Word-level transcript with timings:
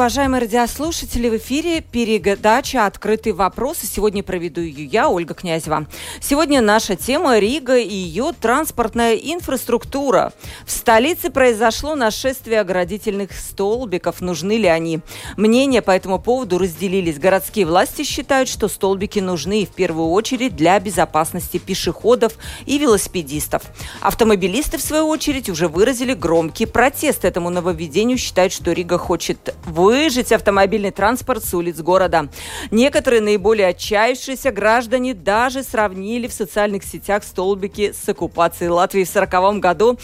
Уважаемые 0.00 0.40
радиослушатели. 0.40 1.28
В 1.28 1.36
эфире 1.36 1.82
передача 1.82 2.86
«Открытый 2.86 3.32
вопрос». 3.32 3.82
И 3.82 3.86
сегодня 3.86 4.22
проведу 4.22 4.62
ее 4.62 4.86
я, 4.86 5.10
Ольга 5.10 5.34
Князева. 5.34 5.86
Сегодня 6.22 6.62
наша 6.62 6.96
тема 6.96 7.38
Рига 7.38 7.76
и 7.76 7.94
ее 7.94 8.32
транспортная 8.40 9.14
инфраструктура. 9.16 10.32
В 10.64 10.70
столице 10.70 11.28
произошло 11.28 11.96
нашествие 11.96 12.60
оградительных 12.60 13.32
столбиков. 13.32 14.22
Нужны 14.22 14.56
ли 14.56 14.68
они? 14.68 15.00
Мнения 15.36 15.82
по 15.82 15.90
этому 15.90 16.18
поводу 16.18 16.56
разделились. 16.56 17.18
Городские 17.18 17.66
власти 17.66 18.02
считают, 18.02 18.48
что 18.48 18.68
столбики 18.68 19.18
нужны 19.18 19.66
в 19.66 19.74
первую 19.74 20.08
очередь 20.12 20.56
для 20.56 20.80
безопасности 20.80 21.58
пешеходов 21.58 22.38
и 22.64 22.78
велосипедистов. 22.78 23.64
Автомобилисты, 24.00 24.78
в 24.78 24.82
свою 24.82 25.08
очередь, 25.08 25.50
уже 25.50 25.68
выразили 25.68 26.14
громкий 26.14 26.64
протест 26.64 27.26
этому 27.26 27.50
нововведению. 27.50 28.16
Считают, 28.16 28.54
что 28.54 28.72
Рига 28.72 28.96
хочет 28.96 29.54
выжить 29.90 30.30
автомобильный 30.30 30.92
транспорт 30.92 31.44
с 31.44 31.52
улиц 31.52 31.80
города. 31.80 32.28
Некоторые 32.70 33.20
наиболее 33.20 33.66
отчаявшиеся 33.66 34.52
граждане 34.52 35.14
даже 35.14 35.64
сравнили 35.64 36.28
в 36.28 36.32
социальных 36.32 36.84
сетях 36.84 37.24
столбики 37.24 37.92
с 37.92 38.08
оккупацией 38.08 38.70
Латвии 38.70 39.02
в 39.02 39.10
1940 39.10 39.60
году. 39.60 39.98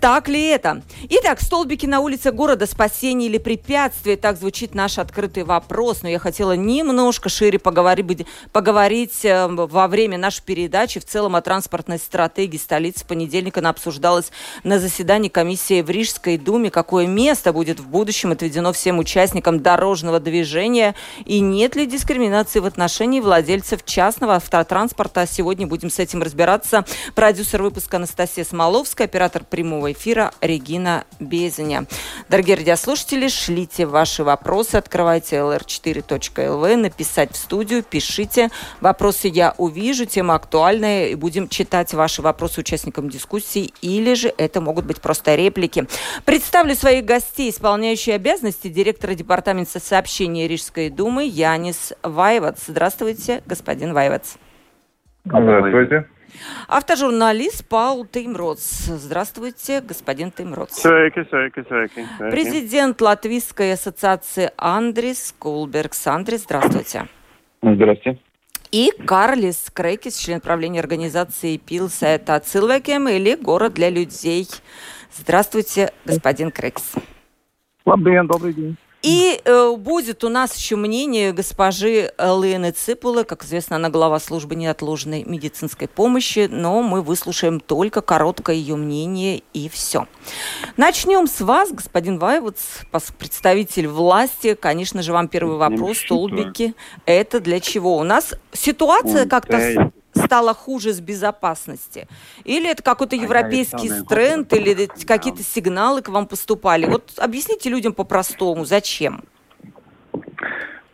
Так 0.00 0.26
ли 0.26 0.44
это? 0.46 0.82
Итак, 1.08 1.40
столбики 1.40 1.86
на 1.86 2.00
улице 2.00 2.32
города 2.32 2.66
спасение 2.66 3.28
или 3.28 3.38
препятствие? 3.38 4.16
Так 4.16 4.38
звучит 4.38 4.74
наш 4.74 4.98
открытый 4.98 5.44
вопрос. 5.44 6.02
Но 6.02 6.08
я 6.08 6.18
хотела 6.18 6.56
немножко 6.56 7.28
шире 7.28 7.60
поговорить, 7.60 8.26
поговорить 8.50 9.24
э, 9.24 9.46
во 9.46 9.86
время 9.86 10.18
нашей 10.18 10.42
передачи 10.42 10.98
в 10.98 11.04
целом 11.04 11.36
о 11.36 11.42
транспортной 11.42 11.98
стратегии 11.98 12.56
столицы. 12.56 13.04
В 13.04 13.06
понедельник 13.06 13.56
она 13.56 13.70
обсуждалась 13.70 14.32
на 14.64 14.80
заседании 14.80 15.28
комиссии 15.28 15.80
в 15.80 15.90
Рижской 15.90 16.38
думе. 16.38 16.72
Какое 16.72 17.06
место 17.06 17.52
будет 17.52 17.78
в 17.78 17.86
будущем 17.86 18.32
отведено 18.32 18.72
всем 18.72 18.98
участникам 19.02 19.60
дорожного 19.60 20.18
движения 20.18 20.94
и 21.24 21.40
нет 21.40 21.76
ли 21.76 21.86
дискриминации 21.86 22.60
в 22.60 22.66
отношении 22.66 23.20
владельцев 23.20 23.84
частного 23.84 24.36
автотранспорта. 24.36 25.26
Сегодня 25.26 25.66
будем 25.66 25.90
с 25.90 25.98
этим 25.98 26.22
разбираться. 26.22 26.84
Продюсер 27.14 27.62
выпуска 27.62 27.98
Анастасия 27.98 28.44
Смоловская, 28.44 29.06
оператор 29.06 29.44
прямого 29.44 29.92
эфира 29.92 30.32
Регина 30.40 31.04
Безеня. 31.20 31.86
Дорогие 32.28 32.56
радиослушатели, 32.56 33.28
шлите 33.28 33.86
ваши 33.86 34.24
вопросы, 34.24 34.76
открывайте 34.76 35.36
lr4.lv, 35.36 36.76
написать 36.76 37.32
в 37.32 37.36
студию, 37.36 37.82
пишите. 37.82 38.50
Вопросы 38.80 39.28
я 39.28 39.54
увижу, 39.58 40.06
тема 40.06 40.34
актуальная, 40.34 41.08
и 41.08 41.14
будем 41.14 41.48
читать 41.48 41.92
ваши 41.92 42.22
вопросы 42.22 42.60
участникам 42.60 43.10
дискуссии, 43.10 43.72
или 43.82 44.14
же 44.14 44.32
это 44.38 44.60
могут 44.60 44.84
быть 44.84 45.00
просто 45.00 45.34
реплики. 45.34 45.86
Представлю 46.24 46.74
своих 46.74 47.04
гостей, 47.04 47.50
исполняющие 47.50 48.14
обязанности 48.14 48.68
директора 48.68 48.91
департамента 48.92 49.80
сообщения 49.80 50.48
Рижской 50.48 50.90
думы 50.90 51.24
Янис 51.24 51.92
Вайвац. 52.02 52.64
Здравствуйте, 52.66 53.42
господин 53.46 53.92
Вайвац. 53.92 54.36
Здравствуйте. 55.24 56.08
Автожурналист 56.68 57.68
Паул 57.68 58.06
Теймроц. 58.06 58.60
Здравствуйте, 58.86 59.80
господин 59.80 60.30
Теймроц. 60.30 60.84
Sveiki, 60.84 61.24
sveiki, 61.28 61.62
sveiki, 61.68 62.06
sveiki. 62.18 62.30
Президент 62.30 63.00
Латвийской 63.00 63.74
ассоциации 63.74 64.50
Андрис 64.56 65.34
Кулбергс. 65.38 66.06
Андрис, 66.06 66.42
здравствуйте. 66.44 67.06
Здравствуйте. 67.62 68.18
И 68.70 68.90
Карлис 69.06 69.70
Крейкис, 69.72 70.16
член 70.16 70.40
правления 70.40 70.80
организации 70.80 71.58
Пилсета 71.58 72.40
Цилвекем 72.40 73.06
или 73.08 73.34
Город 73.34 73.74
для 73.74 73.90
людей. 73.90 74.48
Здравствуйте, 75.14 75.92
господин 76.06 76.50
Крейкс. 76.50 76.94
Labdien, 77.84 78.26
добрый 78.26 78.52
день. 78.52 78.76
И 79.02 79.40
э, 79.44 79.76
будет 79.76 80.22
у 80.22 80.28
нас 80.28 80.56
еще 80.56 80.76
мнение 80.76 81.32
госпожи 81.32 82.12
Лены 82.18 82.70
Ципулы. 82.70 83.24
Как 83.24 83.44
известно, 83.44 83.74
она 83.74 83.90
глава 83.90 84.20
службы 84.20 84.54
неотложной 84.54 85.24
медицинской 85.24 85.88
помощи, 85.88 86.48
но 86.48 86.82
мы 86.82 87.02
выслушаем 87.02 87.58
только 87.58 88.00
короткое 88.00 88.54
ее 88.54 88.76
мнение 88.76 89.42
и 89.52 89.68
все. 89.68 90.06
Начнем 90.76 91.26
с 91.26 91.40
вас, 91.40 91.72
господин 91.72 92.20
Вайвудс, 92.20 92.82
представитель 93.18 93.88
власти. 93.88 94.54
Конечно 94.54 95.02
же, 95.02 95.12
вам 95.12 95.26
первый 95.26 95.56
вопрос. 95.56 95.98
Столбики. 95.98 96.74
Это 97.04 97.40
для 97.40 97.58
чего? 97.58 97.96
У 97.96 98.04
нас 98.04 98.34
ситуация 98.52 99.26
как-то 99.26 99.90
стало 100.14 100.54
хуже 100.54 100.92
с 100.92 101.00
безопасности? 101.00 102.06
Или 102.44 102.70
это 102.70 102.82
какой-то 102.82 103.16
европейский 103.16 103.90
тренд, 104.08 104.52
или 104.52 104.88
какие-то 105.06 105.42
сигналы 105.42 106.02
к 106.02 106.08
вам 106.08 106.26
поступали? 106.26 106.86
Вот 106.86 107.12
объясните 107.18 107.70
людям 107.70 107.92
по-простому, 107.92 108.64
зачем? 108.64 109.22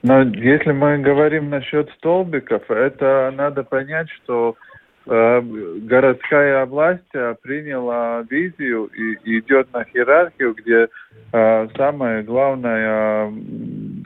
Но 0.02 0.22
если 0.22 0.72
мы 0.72 0.98
говорим 0.98 1.50
насчет 1.50 1.90
столбиков, 1.98 2.70
это 2.70 3.32
надо 3.36 3.64
понять, 3.64 4.08
что 4.10 4.54
э, 5.06 5.40
городская 5.42 6.64
власть 6.66 7.02
э, 7.14 7.34
приняла 7.42 8.24
визию 8.30 8.86
и 8.86 9.38
идет 9.38 9.72
на 9.72 9.82
иерархию, 9.82 10.54
где 10.54 10.88
э, 11.32 11.68
самая 11.76 12.22
главная 12.22 13.32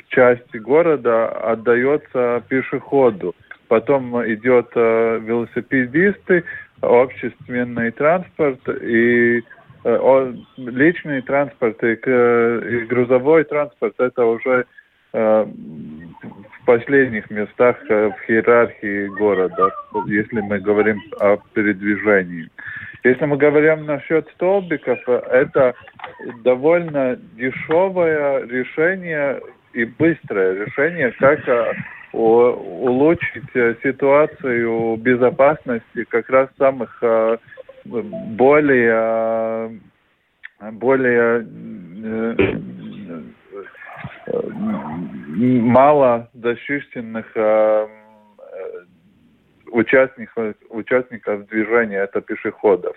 часть 0.09 0.55
города 0.57 1.29
отдается 1.29 2.43
пешеходу 2.49 3.35
потом 3.73 4.23
идет 4.31 4.69
э, 4.75 5.19
велосипедисты, 5.23 6.45
общественный 6.83 7.91
транспорт 7.93 8.61
и 8.69 9.43
э, 9.85 10.33
личный 10.59 11.23
транспорт 11.23 11.83
и, 11.83 11.95
грузовой 12.91 13.45
транспорт 13.45 13.95
это 13.97 14.27
уже 14.27 14.67
э, 15.15 15.47
в 15.47 16.65
последних 16.67 17.31
местах 17.31 17.79
в 17.89 18.15
иерархии 18.29 19.07
города, 19.07 19.71
если 20.07 20.43
мы 20.43 20.59
говорим 20.59 21.01
о 21.19 21.39
передвижении. 21.55 22.51
Если 23.05 23.25
мы 23.25 23.39
говорим 23.39 23.87
насчет 23.87 24.29
столбиков, 24.35 24.99
это 25.09 25.75
довольно 26.45 27.17
дешевое 27.39 28.45
решение 28.49 29.41
и 29.73 29.87
быстрое 29.87 30.67
решение, 30.67 31.11
как 31.13 31.41
улучшить 32.13 33.55
э, 33.55 33.75
ситуацию 33.83 34.97
безопасности 34.97 36.05
как 36.09 36.29
раз 36.29 36.49
самых 36.59 36.99
э, 37.03 37.39
более 37.85 39.81
более 40.71 41.45
мало 45.37 46.31
защищенных 46.35 47.27
участников, 49.73 50.55
участников 50.69 51.49
движения, 51.49 52.05
это 52.05 52.21
пешеходов. 52.21 52.97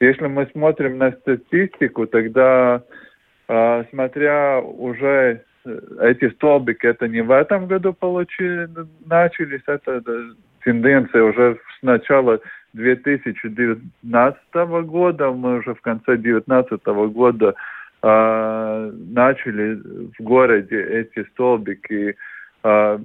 Если 0.00 0.26
мы 0.28 0.46
смотрим 0.52 0.96
на 0.96 1.12
статистику, 1.12 2.06
тогда, 2.06 2.82
смотря 3.90 4.60
уже 4.62 5.44
эти 6.00 6.30
столбики, 6.30 6.86
это 6.86 7.08
не 7.08 7.22
в 7.22 7.30
этом 7.30 7.66
году 7.66 7.92
получили, 7.92 8.68
начались, 9.06 9.62
это 9.66 10.02
тенденция 10.64 11.22
уже 11.22 11.58
с 11.78 11.82
начала 11.82 12.40
2019 12.72 14.38
года, 14.84 15.30
мы 15.30 15.58
уже 15.58 15.74
в 15.74 15.80
конце 15.80 16.16
2019 16.16 16.84
года 17.12 17.54
э, 18.02 18.92
начали 19.10 19.74
в 20.18 20.22
городе 20.22 20.82
эти 20.82 21.28
столбики 21.30 22.16
э, 22.64 22.98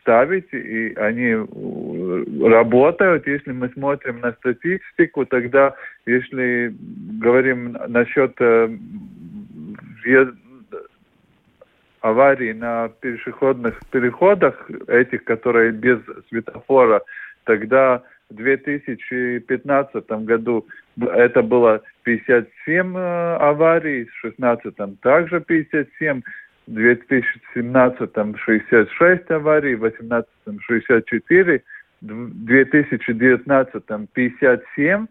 ставить, 0.00 0.52
и 0.52 0.92
они 0.96 1.34
работают. 2.46 3.26
Если 3.26 3.52
мы 3.52 3.68
смотрим 3.70 4.20
на 4.20 4.32
статистику, 4.32 5.24
тогда, 5.24 5.74
если 6.04 6.74
говорим 7.20 7.76
насчет 7.88 8.34
э, 8.40 8.76
аварий 12.04 12.52
на 12.52 12.90
пешеходных 13.00 13.80
переходах, 13.90 14.70
этих, 14.88 15.24
которые 15.24 15.72
без 15.72 15.98
светофора, 16.28 17.02
тогда 17.44 18.02
в 18.28 18.34
2015 18.34 20.10
году 20.26 20.66
это 21.00 21.42
было 21.42 21.80
57 22.02 22.96
аварий, 22.96 24.04
в 24.04 24.14
16 24.16 25.00
также 25.00 25.40
57, 25.40 26.20
в 26.66 26.74
2017 26.74 28.10
66 28.36 29.30
аварий, 29.30 29.74
в 29.74 29.80
2018 29.80 30.28
64, 30.60 31.62
в 32.02 32.44
2019 32.44 33.82
57, 34.12 35.06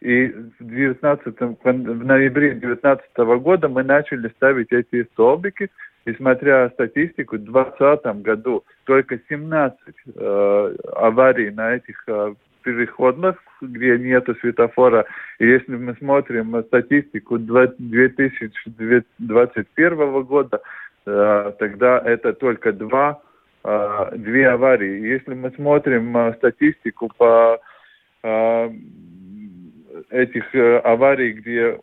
и 0.00 0.26
в, 0.26 0.64
19, 0.64 1.40
в 1.40 2.04
ноябре 2.04 2.54
2019 2.54 3.16
года 3.40 3.68
мы 3.68 3.84
начали 3.84 4.28
ставить 4.30 4.72
эти 4.72 5.04
столбики, 5.12 5.70
и 6.04 6.12
смотря 6.14 6.70
статистику, 6.70 7.36
в 7.36 7.44
2020 7.44 8.22
году 8.22 8.64
только 8.84 9.20
17 9.28 9.78
э, 10.14 10.76
аварий 10.96 11.50
на 11.50 11.76
этих 11.76 12.02
э, 12.08 12.34
переходах, 12.62 13.36
где 13.60 13.98
нет 13.98 14.26
светофора. 14.40 15.04
И 15.38 15.46
если 15.46 15.76
мы 15.76 15.94
смотрим 15.94 16.60
статистику 16.64 17.38
2021 17.38 20.22
года, 20.24 20.60
э, 21.06 21.52
тогда 21.58 22.02
это 22.04 22.32
только 22.32 22.72
два, 22.72 23.20
э, 23.64 24.12
две 24.16 24.48
аварии. 24.48 25.06
Если 25.06 25.34
мы 25.34 25.50
смотрим 25.50 26.16
э, 26.16 26.32
статистику 26.34 27.10
по 27.16 27.60
этих 30.10 30.54
аварий, 30.84 31.32
где 31.32 31.76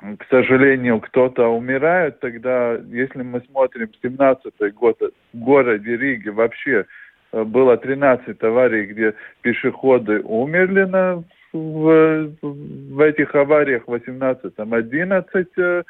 к 0.00 0.26
сожалению, 0.30 1.00
кто-то 1.00 1.48
умирает, 1.48 2.20
тогда, 2.20 2.74
если 2.90 3.22
мы 3.22 3.42
смотрим 3.42 3.90
17 4.02 4.74
год, 4.74 4.98
в 5.00 5.38
городе 5.38 5.96
Риге 5.96 6.30
вообще 6.30 6.86
э, 7.32 7.44
было 7.44 7.76
13 7.76 8.42
аварий, 8.42 8.86
где 8.86 9.14
пешеходы 9.42 10.20
умерли 10.20 10.84
на, 10.84 11.22
в, 11.52 12.30
в 12.42 13.00
этих 13.00 13.34
авариях, 13.34 13.84
в 13.86 13.90
18 13.90 14.54
11 14.56 15.48
э, 15.58 15.82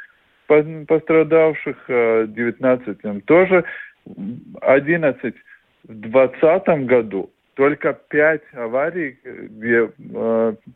пострадавших, 0.89 1.77
19 1.89 2.99
э, 3.05 3.21
тоже. 3.27 3.65
11 4.63 5.35
в 5.85 5.95
2020 5.95 6.87
году 6.87 7.31
только 7.55 7.93
пять 8.09 8.43
аварий, 8.55 9.19
где 9.23 9.91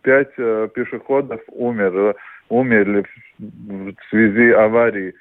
пять 0.03 0.35
пешеходов 0.37 1.41
умерло 1.49 2.15
умерли 2.49 3.05
в 3.39 3.95
связи 4.11 4.51
аварии. 4.51 5.15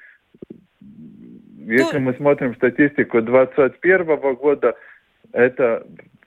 Если 1.66 1.98
ну... 1.98 2.06
мы 2.06 2.14
смотрим 2.14 2.56
статистику 2.56 3.22
2021 3.22 4.36
года, 4.36 4.76
это 5.32 5.86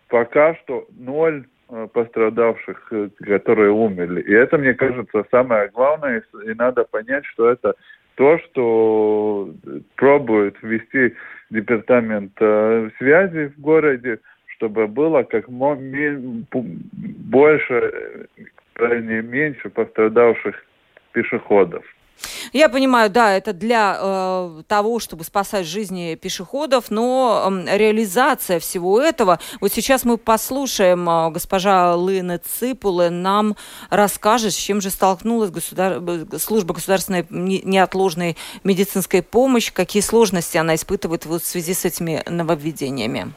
пока 0.08 0.54
что 0.56 0.86
ноль 0.98 1.46
э, 1.68 1.88
пострадавших, 1.92 2.88
э, 2.90 3.08
которые 3.24 3.70
умерли. 3.70 4.22
И 4.22 4.32
это, 4.32 4.58
мне 4.58 4.74
кажется, 4.74 5.24
самое 5.30 5.68
главное, 5.68 6.22
и 6.44 6.54
надо 6.54 6.84
понять, 6.84 7.24
что 7.26 7.50
это 7.50 7.74
то, 8.14 8.38
что 8.38 9.50
пробует 9.96 10.56
ввести 10.62 11.14
департамент 11.50 12.32
э, 12.40 12.90
связи 12.98 13.52
в 13.56 13.60
городе, 13.60 14.20
чтобы 14.56 14.86
было 14.86 15.22
как 15.22 15.48
больше, 17.28 18.28
не 18.80 19.20
меньше 19.22 19.68
пострадавших 19.68 20.65
пешеходов. 21.16 21.82
Я 22.52 22.68
понимаю, 22.68 23.10
да, 23.10 23.36
это 23.36 23.52
для 23.52 23.98
э, 23.98 24.62
того, 24.66 24.98
чтобы 25.00 25.24
спасать 25.24 25.66
жизни 25.66 26.14
пешеходов, 26.14 26.90
но 26.90 27.48
э, 27.66 27.76
реализация 27.76 28.58
всего 28.58 29.00
этого. 29.00 29.38
Вот 29.60 29.72
сейчас 29.72 30.04
мы 30.04 30.16
послушаем, 30.16 31.08
э, 31.08 31.30
госпожа 31.30 31.94
Лына 31.94 32.38
Ципулы 32.38 33.10
нам 33.10 33.56
расскажет, 33.90 34.54
с 34.54 34.56
чем 34.56 34.80
же 34.80 34.90
столкнулась 34.90 35.50
государ... 35.50 36.00
служба 36.38 36.74
государственной 36.74 37.26
неотложной 37.28 38.36
медицинской 38.64 39.22
помощи, 39.22 39.72
какие 39.72 40.02
сложности 40.02 40.56
она 40.56 40.74
испытывает 40.74 41.26
вот 41.26 41.42
в 41.42 41.46
связи 41.46 41.74
с 41.74 41.84
этими 41.84 42.22
нововведениями. 42.26 43.32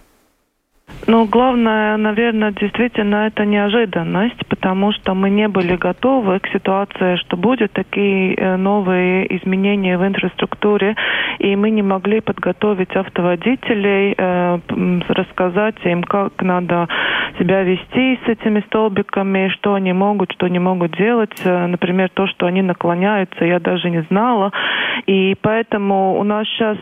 Ну, 1.07 1.25
главное, 1.25 1.97
наверное, 1.97 2.51
действительно 2.51 3.25
это 3.27 3.43
неожиданность, 3.43 4.45
потому 4.47 4.91
что 4.91 5.15
мы 5.15 5.31
не 5.31 5.47
были 5.47 5.75
готовы 5.75 6.39
к 6.39 6.47
ситуации, 6.49 7.15
что 7.15 7.35
будут 7.35 7.71
такие 7.71 8.35
э, 8.35 8.57
новые 8.57 9.25
изменения 9.37 9.97
в 9.97 10.05
инфраструктуре, 10.05 10.95
и 11.39 11.55
мы 11.55 11.71
не 11.71 11.81
могли 11.81 12.21
подготовить 12.21 12.95
автоводителей, 12.95 14.13
э, 14.15 14.59
рассказать 15.07 15.75
им, 15.83 16.03
как 16.03 16.41
надо 16.41 16.87
себя 17.39 17.63
вести 17.63 18.19
с 18.25 18.27
этими 18.27 18.59
столбиками, 18.67 19.49
что 19.49 19.73
они 19.73 19.93
могут, 19.93 20.31
что 20.33 20.47
не 20.47 20.59
могут 20.59 20.95
делать. 20.95 21.41
Э, 21.43 21.65
например, 21.65 22.09
то, 22.13 22.27
что 22.27 22.45
они 22.45 22.61
наклоняются, 22.61 23.45
я 23.45 23.59
даже 23.59 23.89
не 23.89 24.03
знала. 24.03 24.51
И 25.07 25.35
поэтому 25.41 26.19
у 26.19 26.23
нас 26.23 26.45
сейчас 26.47 26.77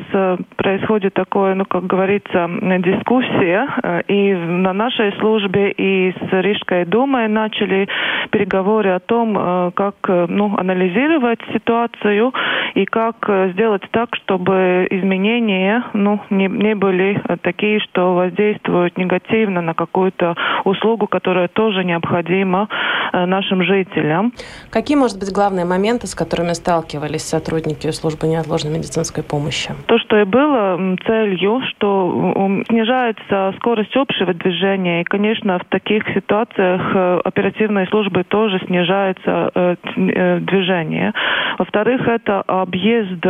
происходит 0.57 1.13
такое, 1.13 1.55
ну, 1.55 1.65
как 1.65 1.85
говорится, 1.85 2.49
дискуссия 2.79 3.96
и 4.07 4.33
на 4.33 4.73
нашей 4.73 5.11
службе, 5.19 5.71
и 5.71 6.11
с 6.11 6.31
Рижской 6.31 6.85
думой 6.85 7.27
начали 7.27 7.87
переговоры 8.31 8.91
о 8.91 8.99
том, 8.99 9.37
э, 9.37 9.71
как 9.75 9.95
э, 10.07 10.25
ну, 10.29 10.57
анализировать 10.57 11.39
ситуацию 11.53 12.33
и 12.75 12.85
как 12.85 13.15
э, 13.27 13.51
сделать 13.53 13.83
так, 13.91 14.15
чтобы 14.15 14.87
изменения 14.89 15.83
ну, 15.93 16.19
не, 16.29 16.47
не 16.47 16.75
были 16.75 17.21
такие, 17.41 17.79
что 17.79 18.13
воздействуют 18.13 18.97
негативно 18.97 19.61
на 19.61 19.73
какую-то 19.73 20.35
услугу, 20.65 21.07
которая 21.07 21.47
тоже 21.47 21.83
необходима 21.83 22.67
нашим 23.13 23.63
жителям. 23.63 24.33
Какие, 24.69 24.97
может 24.97 25.19
быть, 25.19 25.31
главные 25.31 25.65
моменты, 25.65 26.07
с 26.07 26.15
которыми 26.15 26.53
сталкивались 26.53 27.23
сотрудники 27.23 27.89
службы 27.91 28.27
неотложной 28.27 28.73
медицинской 28.73 29.23
помощи? 29.23 29.71
То, 29.85 29.97
что 29.99 30.19
и 30.19 30.25
было 30.25 30.97
целью, 31.05 31.61
что 31.69 32.61
снижается 32.67 33.53
скорость 33.57 33.86
скорость 33.87 33.95
общего 33.95 34.33
движения. 34.33 35.01
И, 35.01 35.03
конечно, 35.03 35.59
в 35.59 35.65
таких 35.65 36.03
ситуациях 36.13 36.81
э, 36.93 37.19
оперативные 37.23 37.87
службы 37.87 38.23
тоже 38.23 38.59
снижается 38.65 39.51
э, 39.53 39.75
э, 39.95 40.39
движение. 40.39 41.13
Во-вторых, 41.57 42.07
это 42.07 42.41
объезд 42.41 43.21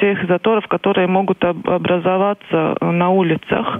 тех 0.00 0.28
заторов, 0.28 0.66
которые 0.68 1.06
могут 1.06 1.42
образоваться 1.44 2.76
на 2.80 3.10
улицах. 3.10 3.78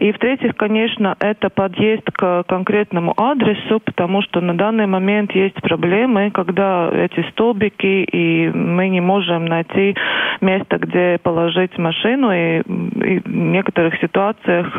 И 0.00 0.12
в-третьих, 0.12 0.56
конечно, 0.56 1.16
это 1.20 1.50
подъезд 1.50 2.10
к 2.12 2.44
конкретному 2.46 3.14
адресу, 3.16 3.80
потому 3.80 4.22
что 4.22 4.40
на 4.40 4.54
данный 4.54 4.86
момент 4.86 5.32
есть 5.34 5.60
проблемы, 5.62 6.30
когда 6.30 6.90
эти 6.92 7.24
столбики, 7.30 8.04
и 8.04 8.50
мы 8.50 8.88
не 8.88 9.00
можем 9.00 9.46
найти 9.46 9.94
место, 10.40 10.78
где 10.78 11.18
положить 11.22 11.78
машину, 11.78 12.32
и, 12.32 12.60
и 12.60 13.20
в 13.20 13.28
некоторых 13.28 13.98
ситуациях 14.00 14.74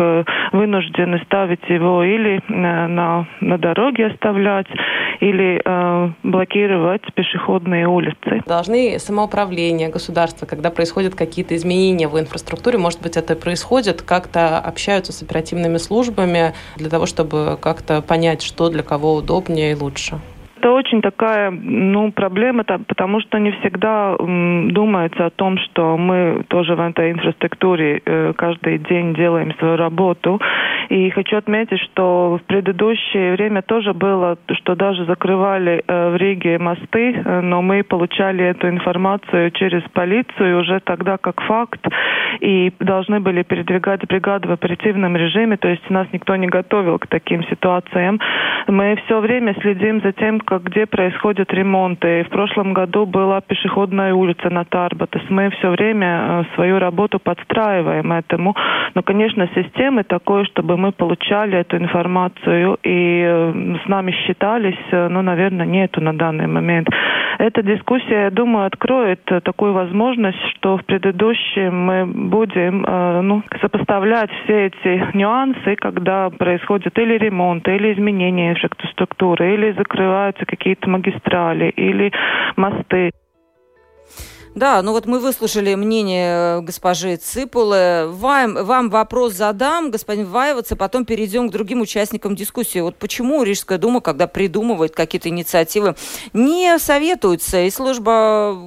вынуждены 0.51 1.21
ставить 1.25 1.67
его 1.69 2.03
или 2.03 2.41
на, 2.47 3.27
на 3.41 3.57
дороге 3.57 4.07
оставлять, 4.07 4.67
или 5.19 5.61
э, 5.63 6.09
блокировать 6.23 7.01
пешеходные 7.13 7.87
улицы. 7.87 8.41
Должны 8.45 8.99
самоуправление 8.99 9.89
государства, 9.89 10.45
когда 10.45 10.69
происходят 10.69 11.15
какие-то 11.15 11.55
изменения 11.55 12.07
в 12.07 12.19
инфраструктуре, 12.19 12.77
может 12.77 13.01
быть, 13.01 13.17
это 13.17 13.35
происходит, 13.35 14.01
как-то 14.01 14.59
общаются 14.59 15.11
с 15.11 15.21
оперативными 15.21 15.77
службами 15.77 16.53
для 16.77 16.89
того, 16.89 17.05
чтобы 17.05 17.57
как-то 17.61 18.01
понять, 18.01 18.41
что 18.41 18.69
для 18.69 18.83
кого 18.83 19.15
удобнее 19.15 19.71
и 19.71 19.75
лучше? 19.75 20.19
Это 20.57 20.71
очень 20.71 21.01
такая 21.01 21.51
ну, 21.51 22.11
проблема, 22.11 22.63
потому 22.63 23.21
что 23.21 23.37
не 23.37 23.51
всегда 23.51 24.15
думается 24.17 25.25
о 25.25 25.29
том, 25.29 25.57
что 25.59 25.97
мы 25.97 26.43
тоже 26.47 26.75
в 26.75 26.81
этой 26.81 27.11
инфраструктуре 27.11 28.01
э, 28.05 28.33
каждый 28.35 28.79
день 28.79 29.13
делаем 29.13 29.53
свою 29.55 29.75
работу. 29.75 30.41
И 30.89 31.09
хочу 31.09 31.37
отметить, 31.37 31.79
что 31.79 32.39
в 32.41 32.47
предыдущее 32.47 33.33
время 33.33 33.61
тоже 33.61 33.93
было, 33.93 34.37
что 34.53 34.75
даже 34.75 35.05
закрывали 35.05 35.83
э, 35.85 36.09
в 36.11 36.15
Риге 36.15 36.57
мосты, 36.59 37.13
э, 37.13 37.41
но 37.41 37.61
мы 37.61 37.83
получали 37.83 38.43
эту 38.45 38.69
информацию 38.69 39.51
через 39.51 39.83
полицию 39.93 40.59
уже 40.59 40.79
тогда 40.79 41.17
как 41.17 41.41
факт 41.41 41.85
и 42.39 42.71
должны 42.79 43.19
были 43.19 43.43
передвигать 43.43 44.05
бригады 44.07 44.47
в 44.47 44.51
оперативном 44.51 45.15
режиме, 45.15 45.57
то 45.57 45.67
есть 45.67 45.89
нас 45.89 46.07
никто 46.11 46.35
не 46.35 46.47
готовил 46.47 46.99
к 46.99 47.07
таким 47.07 47.43
ситуациям. 47.45 48.19
Мы 48.67 48.97
все 49.05 49.19
время 49.19 49.55
следим 49.61 50.01
за 50.01 50.11
тем, 50.11 50.39
как 50.45 50.63
где 50.63 50.85
происходят 50.85 51.51
ремонты. 51.53 52.23
В 52.23 52.29
прошлом 52.29 52.73
году 52.73 53.05
была 53.05 53.41
пешеходная 53.41 54.13
улица 54.13 54.49
на 54.49 54.63
Тарбатас. 54.63 55.21
Мы 55.29 55.49
все 55.51 55.69
время 55.71 56.07
э, 56.07 56.55
свою 56.55 56.79
работу 56.79 57.19
подстраиваем 57.19 58.11
этому. 58.13 58.55
Но, 58.93 59.03
конечно, 59.03 59.49
системы 59.55 60.03
такой, 60.03 60.45
чтобы 60.45 60.77
мы 60.77 60.91
получали 60.91 61.57
эту 61.57 61.77
информацию 61.77 62.77
и 62.83 63.23
э, 63.25 63.75
с 63.83 63.87
нами 63.87 64.11
считались, 64.11 64.79
э, 64.91 65.07
ну, 65.09 65.21
наверное, 65.21 65.65
нету 65.65 66.01
на 66.01 66.13
данный 66.13 66.47
момент. 66.47 66.87
Эта 67.37 67.61
дискуссия, 67.61 68.23
я 68.23 68.31
думаю, 68.31 68.67
откроет 68.67 69.19
такую 69.25 69.73
возможность, 69.73 70.39
что 70.55 70.77
в 70.77 70.85
предыдущем 70.85 71.85
мы 71.85 72.05
будем 72.05 72.85
ну, 73.27 73.43
сопоставлять 73.59 74.29
все 74.43 74.67
эти 74.67 75.17
нюансы, 75.17 75.75
когда 75.75 76.29
происходит 76.29 76.97
или 76.97 77.17
ремонт, 77.17 77.67
или 77.67 77.91
изменение 77.93 78.51
инфраструктуры, 78.51 79.53
или 79.53 79.71
закрываются 80.35 80.45
какие-то 80.45 80.89
магистрали, 80.89 81.69
или 81.71 82.11
мосты. 82.55 83.11
Да, 84.55 84.81
ну 84.81 84.93
вот 84.93 85.05
мы 85.05 85.19
выслушали 85.19 85.75
мнение 85.75 86.59
э, 86.59 86.61
госпожи 86.61 87.17
Ципулы. 87.17 88.07
Вам, 88.07 88.53
вам 88.53 88.89
вопрос 88.89 89.33
задам, 89.33 89.91
господин 89.91 90.27
Ваевац, 90.27 90.71
а 90.71 90.77
потом 90.77 91.03
перейдем 91.03 91.49
к 91.49 91.51
другим 91.51 91.81
участникам 91.81 92.37
дискуссии. 92.37 92.79
Вот 92.79 92.95
почему 92.95 93.43
Рижская 93.43 93.77
дума, 93.77 93.99
когда 93.99 94.27
придумывает 94.27 94.95
какие-то 94.95 95.27
инициативы, 95.27 95.95
не 96.31 96.79
советуется? 96.79 97.63
И 97.63 97.69
служба 97.69 98.57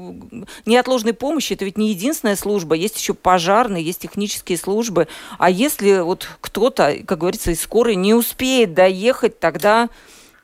неотложной 0.66 1.14
помощи, 1.14 1.54
это 1.54 1.64
ведь 1.64 1.78
не 1.78 1.88
единственная 1.88 2.36
служба, 2.36 2.74
есть 2.74 2.98
еще 2.98 3.14
пожарные, 3.14 3.82
есть 3.82 4.02
технические 4.02 4.58
службы. 4.58 5.08
А 5.38 5.48
если 5.48 6.00
вот 6.00 6.28
кто-то, 6.42 6.96
как 7.06 7.16
говорится, 7.16 7.50
из 7.50 7.62
скорой 7.62 7.94
не 7.94 8.12
успеет 8.12 8.74
доехать, 8.74 9.40
тогда, 9.40 9.88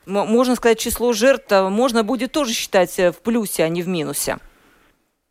можно 0.05 0.55
сказать, 0.55 0.79
число 0.79 1.13
жертв 1.13 1.51
можно 1.69 2.03
будет 2.03 2.31
тоже 2.31 2.53
считать 2.53 2.97
э, 2.99 3.11
в 3.11 3.21
плюсе, 3.21 3.63
а 3.63 3.69
не 3.69 3.81
в 3.81 3.87
минусе. 3.87 4.37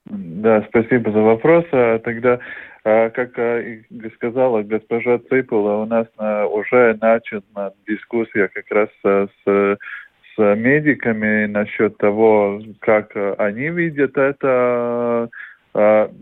Да, 0.07 0.65
спасибо 0.69 1.11
за 1.11 1.21
вопрос. 1.21 1.65
А 1.73 1.99
тогда, 1.99 2.39
а, 2.85 3.11
как 3.11 3.39
а, 3.39 3.63
сказала 4.17 4.63
госпожа 4.63 5.19
Цыпула, 5.19 5.83
у 5.83 5.87
нас 5.87 6.07
уже 6.51 6.99
начата 7.01 7.73
дискуссия 7.87 8.49
как 8.49 8.71
раз 8.71 8.89
с, 9.03 9.35
с 9.47 9.77
медиками 10.57 11.47
насчет 11.47 11.97
того, 11.97 12.61
как 12.81 13.17
они 13.39 13.71
видят 13.71 14.17
это. 14.17 15.31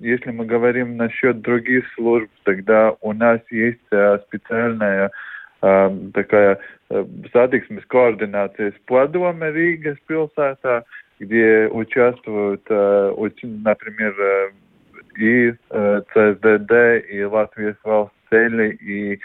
Если 0.00 0.30
мы 0.30 0.46
говорим 0.46 0.96
насчет 0.96 1.42
других 1.42 1.84
служб, 1.94 2.30
тогда 2.44 2.94
у 3.02 3.12
нас 3.12 3.38
есть 3.50 3.84
специальная 4.26 5.10
такая 5.62 6.58
satiksmes 7.32 7.84
koordinācijas 7.92 8.74
padome 8.90 9.52
Rīgas 9.54 10.00
pilsētā, 10.10 10.82
где 11.22 11.68
участвуют, 11.68 12.62
э, 12.68 13.14
например, 13.42 14.14
э, 14.18 14.50
и 15.16 15.52
э, 15.70 16.02
ЦСДД, 16.12 16.72
и 17.08 17.22
valsts 17.24 18.10
ceļi, 18.32 18.68
и 18.80 19.20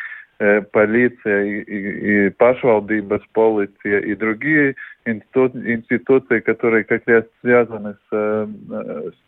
полиция, 0.72 1.46
и, 1.46 1.64
и, 1.66 2.30
pašvaldības 2.30 3.24
полиция, 3.34 4.00
и 4.02 4.14
другие 4.14 4.76
институции, 5.06 6.42
которые 6.42 6.84
как 6.84 7.08
раз 7.08 7.24
связаны 7.42 7.96
с, 8.12 8.48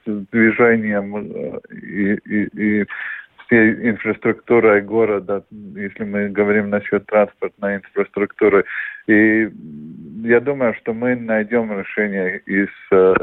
с 0.06 0.28
движением 0.32 1.18
и, 1.72 2.14
и, 2.14 2.50
и 2.54 2.86
всей 3.50 3.90
инфраструктурой 3.90 4.82
города, 4.82 5.44
если 5.76 6.04
мы 6.04 6.30
говорим 6.30 6.70
насчет 6.70 7.06
транспортной 7.08 7.78
инфраструктуры. 7.78 8.64
И 9.08 9.50
я 10.24 10.40
думаю, 10.40 10.76
что 10.76 10.94
мы 10.94 11.16
найдем 11.16 11.78
решение 11.78 12.40
из 12.46 12.70
э, 12.92 13.14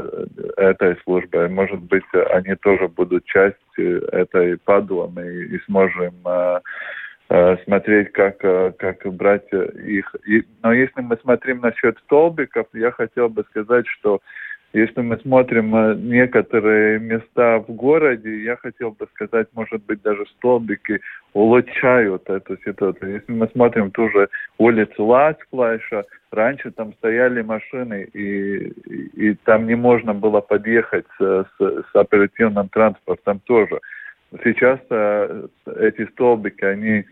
этой 0.57 0.97
службы. 1.03 1.47
Может 1.47 1.81
быть, 1.81 2.03
они 2.31 2.55
тоже 2.55 2.89
будут 2.89 3.25
частью 3.25 4.03
этой 4.11 4.57
подламы 4.57 5.25
и 5.25 5.59
сможем 5.65 6.13
э, 6.25 6.59
э, 7.29 7.57
смотреть, 7.63 8.11
как, 8.11 8.43
э, 8.43 8.73
как 8.77 9.05
брать 9.13 9.47
их. 9.53 10.13
И, 10.25 10.43
но 10.61 10.73
если 10.73 11.01
мы 11.01 11.17
смотрим 11.17 11.61
насчет 11.61 11.97
столбиков, 11.99 12.67
я 12.73 12.91
хотел 12.91 13.29
бы 13.29 13.45
сказать, 13.49 13.87
что 13.87 14.19
если 14.73 15.01
мы 15.01 15.17
смотрим 15.17 15.75
э, 15.75 15.95
некоторые 15.95 16.99
места 16.99 17.59
в 17.59 17.71
городе, 17.71 18.43
я 18.43 18.57
хотел 18.57 18.91
бы 18.91 19.07
сказать, 19.13 19.47
может 19.53 19.83
быть, 19.85 20.01
даже 20.01 20.25
столбики 20.37 20.99
улучшают 21.33 22.29
эту 22.29 22.57
ситуацию. 22.65 23.13
Если 23.13 23.31
мы 23.31 23.47
смотрим 23.47 23.91
ту 23.91 24.09
же 24.09 24.27
улицу 24.57 25.05
Ласклайша, 25.05 26.03
раньше 26.31 26.71
там 26.71 26.93
стояли 26.93 27.41
машины, 27.41 28.09
и, 28.13 28.67
и, 28.67 29.29
и 29.29 29.33
там 29.45 29.67
не 29.67 29.75
можно 29.75 30.13
было 30.13 30.41
подъехать 30.41 31.05
с, 31.17 31.45
с, 31.57 31.59
с 31.59 31.95
оперативным 31.95 32.67
транспортом 32.69 33.39
тоже. 33.45 33.79
Сейчас 34.43 34.79
э, 34.89 35.47
эти 35.77 36.05
столбики, 36.11 36.65
они 36.65 37.05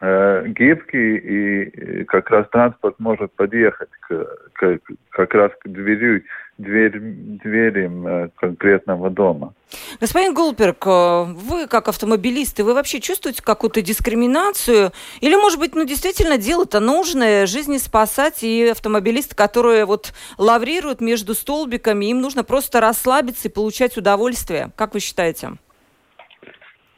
э, 0.00 0.46
гибкий, 0.48 1.16
и 1.16 2.04
как 2.04 2.30
раз 2.30 2.48
транспорт 2.48 2.98
может 2.98 3.32
подъехать 3.32 3.90
к, 4.00 4.26
к, 4.54 4.78
как 5.10 5.34
раз 5.34 5.52
к 5.60 5.68
двери, 5.68 6.24
дверь, 6.60 6.98
дверям 6.98 8.06
э, 8.06 8.28
конкретного 8.36 9.10
дома. 9.10 9.54
Господин 10.00 10.34
Голперк, 10.34 10.86
э, 10.86 11.24
вы 11.24 11.66
как 11.66 11.88
автомобилисты, 11.88 12.64
вы 12.64 12.74
вообще 12.74 13.00
чувствуете 13.00 13.42
какую-то 13.42 13.82
дискриминацию? 13.82 14.92
Или, 15.20 15.34
может 15.34 15.58
быть, 15.58 15.74
ну 15.74 15.84
действительно 15.84 16.38
дело-то 16.38 16.80
нужное, 16.80 17.46
жизни 17.46 17.78
спасать, 17.78 18.42
и 18.42 18.68
автомобилисты, 18.68 19.34
которые 19.34 19.84
вот 19.84 20.12
лаврируют 20.38 21.00
между 21.00 21.34
столбиками, 21.34 22.06
им 22.06 22.20
нужно 22.20 22.44
просто 22.44 22.80
расслабиться 22.80 23.48
и 23.48 23.52
получать 23.52 23.96
удовольствие. 23.96 24.70
Как 24.76 24.94
вы 24.94 25.00
считаете? 25.00 25.52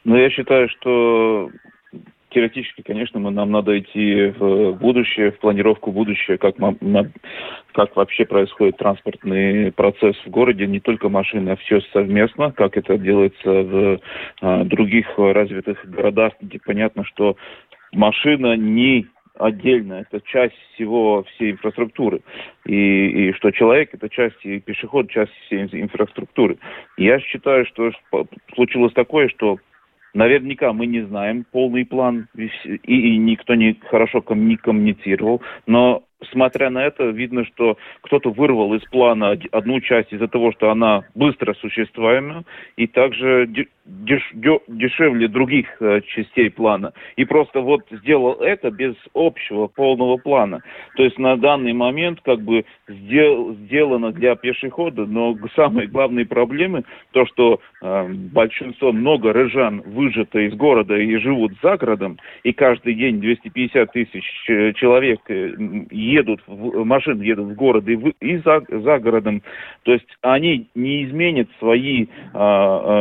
Ну, 0.03 0.17
я 0.17 0.29
считаю, 0.29 0.67
что 0.69 1.49
теоретически, 2.33 2.81
конечно, 2.81 3.19
мы, 3.19 3.31
нам 3.31 3.51
надо 3.51 3.77
идти 3.79 4.33
в 4.37 4.73
будущее, 4.73 5.31
в 5.31 5.39
планировку 5.39 5.91
будущего, 5.91 6.37
как, 6.37 6.57
мы, 6.59 7.11
как 7.73 7.95
вообще 7.95 8.25
происходит 8.25 8.77
транспортный 8.77 9.71
процесс 9.71 10.15
в 10.25 10.29
городе, 10.29 10.67
не 10.67 10.79
только 10.79 11.09
машины, 11.09 11.51
а 11.51 11.55
все 11.57 11.81
совместно, 11.93 12.51
как 12.51 12.77
это 12.77 12.97
делается 12.97 13.49
в 13.49 13.99
а, 14.41 14.63
других 14.63 15.07
развитых 15.17 15.85
городах, 15.85 16.33
где 16.41 16.59
понятно, 16.63 17.05
что 17.05 17.37
машина 17.91 18.55
не 18.57 19.07
отдельно, 19.37 20.05
это 20.07 20.21
часть 20.25 20.55
всего, 20.73 21.23
всей 21.23 21.51
инфраструктуры. 21.51 22.21
И, 22.65 23.29
и 23.29 23.33
что 23.33 23.51
человек 23.51 23.89
это 23.93 24.09
часть, 24.09 24.43
и 24.43 24.59
пешеход 24.59 25.09
часть 25.09 25.31
всей 25.45 25.63
инфраструктуры. 25.63 26.57
Я 26.97 27.19
считаю, 27.19 27.65
что 27.65 27.91
случилось 28.53 28.93
такое, 28.93 29.29
что 29.29 29.57
Наверняка 30.13 30.73
мы 30.73 30.85
не 30.85 31.01
знаем 31.01 31.45
полный 31.51 31.85
план, 31.85 32.27
и, 32.35 33.17
никто 33.17 33.55
не 33.55 33.79
хорошо 33.89 34.23
не 34.29 34.57
коммуницировал, 34.57 35.41
но 35.65 36.03
смотря 36.31 36.69
на 36.69 36.85
это, 36.85 37.05
видно, 37.05 37.45
что 37.45 37.77
кто-то 38.01 38.31
вырвал 38.31 38.73
из 38.75 38.83
плана 38.89 39.37
одну 39.51 39.79
часть 39.81 40.13
из-за 40.13 40.27
того, 40.27 40.51
что 40.51 40.69
она 40.69 41.03
быстро 41.15 41.51
осуществляема, 41.51 42.43
и 42.77 42.87
также 42.87 43.67
деш, 43.85 44.33
дешевле 44.67 45.27
других 45.27 45.67
э, 45.81 46.01
частей 46.07 46.49
плана. 46.49 46.93
И 47.15 47.25
просто 47.25 47.61
вот 47.61 47.81
сделал 47.91 48.33
это 48.41 48.71
без 48.71 48.95
общего 49.13 49.67
полного 49.67 50.17
плана. 50.17 50.61
То 50.95 51.03
есть 51.03 51.17
на 51.19 51.35
данный 51.37 51.73
момент 51.73 52.19
как 52.23 52.41
бы 52.41 52.65
сдел, 52.87 53.55
сделано 53.55 54.11
для 54.11 54.35
пешехода, 54.35 55.05
но 55.05 55.37
самые 55.55 55.87
главные 55.87 56.25
проблемы, 56.25 56.83
то, 57.11 57.25
что 57.25 57.59
э, 57.81 58.07
большинство, 58.33 58.91
много 58.91 59.33
рыжан 59.33 59.81
выжато 59.85 60.39
из 60.39 60.53
города 60.53 60.97
и 60.97 61.17
живут 61.17 61.53
за 61.61 61.77
городом, 61.77 62.17
и 62.43 62.53
каждый 62.53 62.93
день 62.93 63.19
250 63.19 63.91
тысяч 63.91 64.25
э, 64.47 64.73
человек 64.73 65.19
э, 65.27 65.53
едут, 65.91 66.41
в, 66.47 66.85
машин 66.85 67.21
едут 67.21 67.47
в 67.47 67.55
город 67.55 67.87
и, 67.87 67.95
в, 67.95 68.09
и 68.21 68.37
за, 68.37 68.61
за 68.69 68.99
городом. 68.99 69.41
То 69.83 69.91
есть 69.91 70.07
они 70.21 70.67
не 70.73 71.05
изменят 71.05 71.49
свои 71.59 72.05
э, 72.05 72.07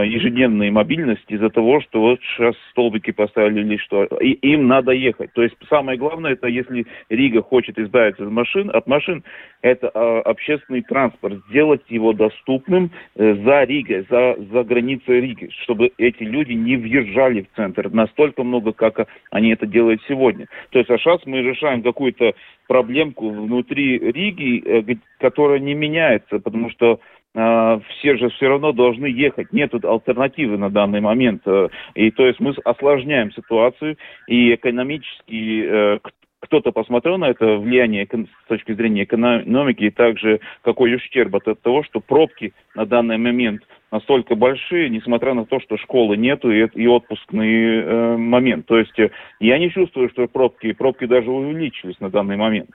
ежедневные 0.07 0.72
мобильность 0.73 1.25
из-за 1.29 1.51
того, 1.51 1.81
что 1.81 2.01
вот 2.01 2.21
сейчас 2.21 2.55
столбики 2.71 3.13
поставили 3.13 3.61
или 3.61 3.77
что. 3.77 4.05
И 4.05 4.33
им 4.33 4.67
надо 4.67 4.93
ехать. 4.93 5.33
То 5.33 5.43
есть 5.43 5.57
самое 5.69 5.99
главное, 5.99 6.33
это 6.33 6.49
если 6.49 6.87
Рига 7.09 7.43
хочет 7.43 7.79
избавиться 7.79 8.25
от 8.25 8.31
машин, 8.31 8.71
от 8.73 8.87
машин 8.87 9.23
это 9.63 9.91
э, 9.95 10.21
общественный 10.21 10.83
транспорт, 10.83 11.39
сделать 11.49 11.83
его 11.89 12.13
доступным 12.13 12.91
э, 13.15 13.35
за 13.45 13.63
Ригой, 13.65 14.05
за, 14.11 14.37
за 14.53 14.65
границей 14.65 15.21
Риги, 15.21 15.51
чтобы 15.63 15.93
эти 15.99 16.23
люди 16.25 16.53
не 16.53 16.77
въезжали 16.77 17.43
в 17.43 17.57
центр 17.57 17.89
настолько 17.91 18.43
много, 18.43 18.73
как 18.73 19.07
они 19.31 19.53
это 19.53 19.67
делают 19.67 20.03
сегодня. 20.09 20.47
То 20.71 20.79
есть 20.79 20.91
а 20.91 20.99
сейчас 20.99 21.21
мы 21.27 21.43
решаем 21.43 21.83
какую-то 21.83 22.35
проблемку 22.67 23.31
внутри 23.31 23.99
Риги, 23.99 24.63
э, 24.65 24.97
которая 25.19 25.61
не 25.61 25.75
меняется, 25.75 26.41
потому 26.41 26.71
что 26.71 27.01
все 27.35 28.17
же 28.17 28.29
все 28.31 28.49
равно 28.49 28.73
должны 28.73 29.07
ехать. 29.07 29.53
Нет 29.53 29.73
альтернативы 29.75 30.59
на 30.59 30.71
данный 30.71 31.01
момент. 31.01 31.43
Э, 31.47 31.69
и 31.95 32.11
то 32.11 32.27
есть 32.27 32.41
мы 32.41 32.55
осложняем 32.65 33.33
ситуацию, 33.33 33.97
и 34.27 34.55
экономически 34.55 35.65
э, 35.65 35.99
кто-то 36.43 36.73
посмотрел 36.73 37.19
на 37.19 37.31
это 37.31 37.57
влияние 37.57 38.07
с 38.07 38.49
точки 38.49 38.75
зрения 38.75 39.05
экономики, 39.05 39.85
и 39.85 39.91
также 39.91 40.41
какой 40.63 40.95
ущерб 40.95 41.37
от 41.37 41.63
того, 41.63 41.85
что 41.85 42.01
пробки 42.01 42.53
на 42.75 42.85
данный 42.85 43.17
момент 43.17 43.63
настолько 43.93 44.35
большие, 44.35 44.91
несмотря 44.91 45.35
на 45.35 45.47
то, 45.47 45.61
что 45.61 45.77
школы 45.77 46.17
нету 46.17 46.51
и, 46.51 46.67
и 46.75 46.87
отпускный 46.87 47.83
э, 47.83 48.17
момент. 48.17 48.67
То 48.67 48.79
есть 48.79 48.99
э, 48.99 49.11
я 49.39 49.59
не 49.59 49.71
чувствую, 49.71 50.11
что 50.11 50.27
пробки, 50.27 50.73
пробки 50.73 51.05
даже 51.05 51.31
увеличились 51.31 52.01
на 52.01 52.11
данный 52.11 52.37
момент. 52.37 52.71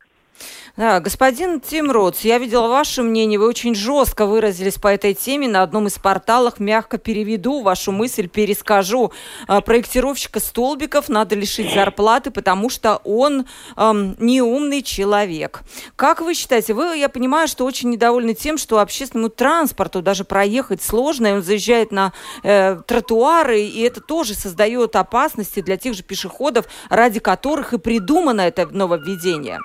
Да, 0.77 0.99
господин 0.99 1.59
Тим 1.59 1.89
Ротс, 1.89 2.19
я 2.21 2.37
видела 2.37 2.67
ваше 2.67 3.01
мнение, 3.01 3.39
вы 3.39 3.47
очень 3.47 3.73
жестко 3.73 4.27
выразились 4.27 4.75
по 4.75 4.89
этой 4.89 5.15
теме 5.15 5.47
на 5.47 5.63
одном 5.63 5.87
из 5.87 5.93
порталов. 5.93 6.59
Мягко 6.59 6.99
переведу 6.99 7.63
вашу 7.63 7.91
мысль, 7.91 8.27
перескажу. 8.27 9.11
А, 9.47 9.61
проектировщика 9.61 10.39
столбиков 10.39 11.09
надо 11.09 11.33
лишить 11.33 11.73
зарплаты, 11.73 12.29
потому 12.29 12.69
что 12.69 13.01
он 13.03 13.47
эм, 13.75 14.15
неумный 14.19 14.83
человек. 14.83 15.61
Как 15.95 16.21
вы 16.21 16.35
считаете, 16.35 16.75
вы, 16.75 16.95
я 16.95 17.09
понимаю, 17.09 17.47
что 17.47 17.65
очень 17.65 17.89
недовольны 17.89 18.35
тем, 18.35 18.59
что 18.59 18.79
общественному 18.79 19.29
транспорту 19.29 20.03
даже 20.03 20.25
проехать 20.25 20.83
сложно, 20.83 21.25
и 21.25 21.31
он 21.31 21.41
заезжает 21.41 21.91
на 21.91 22.13
э, 22.43 22.79
тротуары, 22.85 23.61
и 23.61 23.81
это 23.81 23.99
тоже 23.99 24.35
создает 24.35 24.95
опасности 24.95 25.61
для 25.61 25.77
тех 25.77 25.95
же 25.95 26.03
пешеходов, 26.03 26.65
ради 26.89 27.19
которых 27.19 27.73
и 27.73 27.79
придумано 27.79 28.41
это 28.41 28.67
нововведение. 28.67 29.59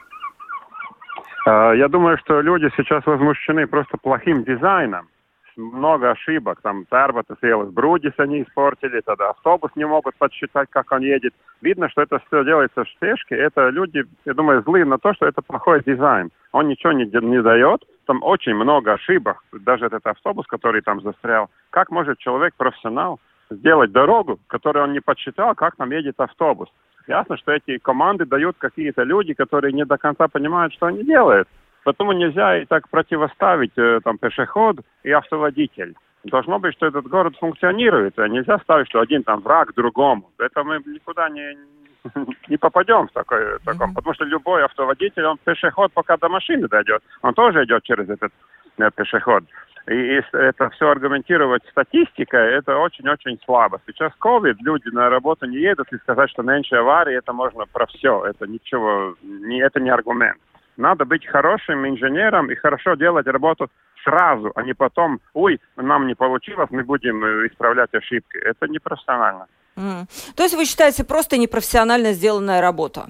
А, 1.45 1.73
я 1.73 1.89
думаю, 1.89 2.19
что 2.19 2.41
люди 2.41 2.71
сейчас 2.77 3.05
возмущены 3.07 3.67
просто 3.67 3.97
плохим 3.99 4.45
дизайном. 4.45 5.09
Много 5.57 6.11
ошибок. 6.11 6.61
Там 6.63 6.87
Тарбата 6.87 7.37
съел 7.41 7.65
Брудис 7.65 8.15
они 8.17 8.43
испортили, 8.43 9.03
тогда 9.05 9.31
автобус 9.31 9.71
не 9.75 9.85
могут 9.85 10.15
подсчитать, 10.17 10.69
как 10.71 10.91
он 10.93 11.01
едет. 11.01 11.35
Видно, 11.61 11.91
что 11.91 12.01
это 12.01 12.21
все 12.21 12.43
делается 12.45 12.85
в 12.85 12.89
спешке. 12.89 13.37
Это 13.37 13.69
люди, 13.69 14.05
я 14.25 14.33
думаю, 14.33 14.63
злые 14.63 14.87
на 14.87 14.99
то, 14.99 15.13
что 15.13 15.27
это 15.27 15.43
плохой 15.43 15.83
дизайн. 15.85 16.31
Он 16.53 16.69
ничего 16.69 16.93
не, 16.93 17.05
не 17.05 17.43
дает. 17.43 17.85
Там 18.07 18.23
очень 18.23 18.55
много 18.55 18.95
ошибок. 18.95 19.45
Даже 19.53 19.87
этот 19.87 20.07
автобус, 20.07 20.47
который 20.47 20.81
там 20.81 21.03
застрял. 21.03 21.51
Как 21.71 21.91
может 21.91 22.19
человек, 22.19 22.55
профессионал, 22.57 23.21
сделать 23.51 23.93
дорогу, 23.93 24.39
которую 24.47 24.85
он 24.85 24.93
не 24.93 25.01
подсчитал, 25.01 25.55
как 25.55 25.77
там 25.77 25.91
едет 25.91 26.15
автобус? 26.19 26.71
Ясно, 27.07 27.37
что 27.37 27.53
эти 27.53 27.79
команды 27.79 28.25
дают 28.27 28.57
какие-то 28.59 29.03
люди, 29.03 29.35
которые 29.35 29.73
не 29.73 29.85
до 29.85 29.99
конца 29.99 30.29
понимают, 30.29 30.73
что 30.75 30.87
они 30.87 31.05
делают. 31.05 31.49
Поэтому 31.85 32.13
нельзя 32.13 32.59
и 32.59 32.65
так 32.65 32.89
противоставить 32.89 33.77
э, 33.77 34.01
там 34.05 34.19
пешеход 34.19 34.81
и 35.03 35.11
автоводитель. 35.11 35.95
Должно 36.25 36.61
быть, 36.61 36.75
что 36.75 36.87
этот 36.87 37.07
город 37.09 37.35
функционирует, 37.41 38.19
а 38.19 38.29
нельзя 38.29 38.59
ставить, 38.59 38.89
что 38.89 39.01
один 39.01 39.25
там 39.25 39.41
враг 39.41 39.75
другому. 39.75 40.31
Это 40.39 40.63
мы 40.63 40.79
никуда 40.87 41.29
не, 41.29 41.57
не 42.49 42.57
попадем 42.57 43.09
в 43.09 43.13
такой, 43.13 43.59
таком, 43.65 43.91
mm-hmm. 43.91 43.95
потому 43.95 44.15
что 44.15 44.25
любой 44.25 44.65
автоводитель, 44.65 45.25
он 45.25 45.39
пешеход, 45.45 45.93
пока 45.93 46.17
до 46.17 46.29
машины 46.29 46.69
дойдет, 46.69 47.03
он 47.23 47.35
тоже 47.35 47.65
идет 47.65 47.83
через 47.83 48.09
этот 48.09 48.33
э, 48.79 48.91
пешеход. 48.95 49.45
И 49.89 50.21
это 50.33 50.71
все 50.71 50.91
аргументировать 50.91 51.63
статистикой, 51.71 52.55
это 52.55 52.77
очень-очень 52.77 53.41
слабо. 53.45 53.81
Сейчас 53.87 54.13
COVID, 54.21 54.57
люди 54.61 54.89
на 54.95 55.11
работу 55.11 55.47
не 55.47 55.59
едут 55.59 55.93
и 55.93 55.99
сказать, 55.99 56.31
что 56.31 56.43
меньше 56.43 56.77
аварий, 56.77 57.15
это 57.15 57.33
можно 57.33 57.65
про 57.67 57.87
все. 57.87 58.25
Это 58.25 58.47
ничего, 58.47 59.17
не, 59.23 59.61
это 59.61 59.81
не 59.81 59.91
аргумент. 59.91 60.39
Надо 60.77 61.05
быть 61.05 61.27
хорошим 61.27 61.87
инженером 61.87 62.51
и 62.51 62.55
хорошо 62.55 62.95
делать 62.95 63.27
работу 63.27 63.69
сразу, 64.05 64.53
а 64.55 64.63
не 64.63 64.75
потом, 64.75 65.21
ой, 65.35 65.61
нам 65.77 66.07
не 66.07 66.15
получилось, 66.15 66.69
мы 66.71 66.83
будем 66.85 67.25
э, 67.25 67.49
исправлять 67.49 67.93
ошибки. 67.95 68.37
Это 68.37 68.69
непрофессионально. 68.69 69.47
Mm. 69.77 70.35
То 70.37 70.43
есть 70.43 70.55
вы 70.55 70.65
считаете 70.65 71.05
просто 71.05 71.39
непрофессионально 71.39 72.13
сделанная 72.13 72.61
работа? 72.61 73.07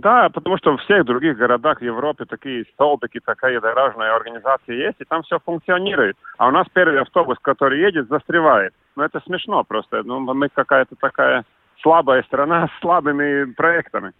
Да, 0.00 0.30
потому 0.30 0.56
что 0.56 0.72
в 0.72 0.80
всех 0.80 1.04
других 1.04 1.36
городах 1.36 1.82
Европы 1.82 2.24
такие 2.24 2.64
столбики, 2.72 3.20
такая 3.20 3.60
дорожная 3.60 4.14
организация 4.16 4.74
есть, 4.74 4.96
и 4.98 5.04
там 5.04 5.22
все 5.22 5.38
функционирует. 5.44 6.16
А 6.38 6.48
у 6.48 6.50
нас 6.50 6.66
первый 6.72 7.00
автобус, 7.00 7.36
который 7.42 7.80
едет, 7.80 8.08
застревает. 8.08 8.72
Ну, 8.96 9.02
это 9.02 9.20
смешно 9.20 9.62
просто. 9.62 10.02
Ну, 10.02 10.20
мы 10.20 10.48
какая-то 10.48 10.96
такая 10.96 11.44
слабая 11.82 12.22
страна 12.22 12.68
с 12.78 12.80
слабыми 12.80 13.52
проектами. 13.52 14.12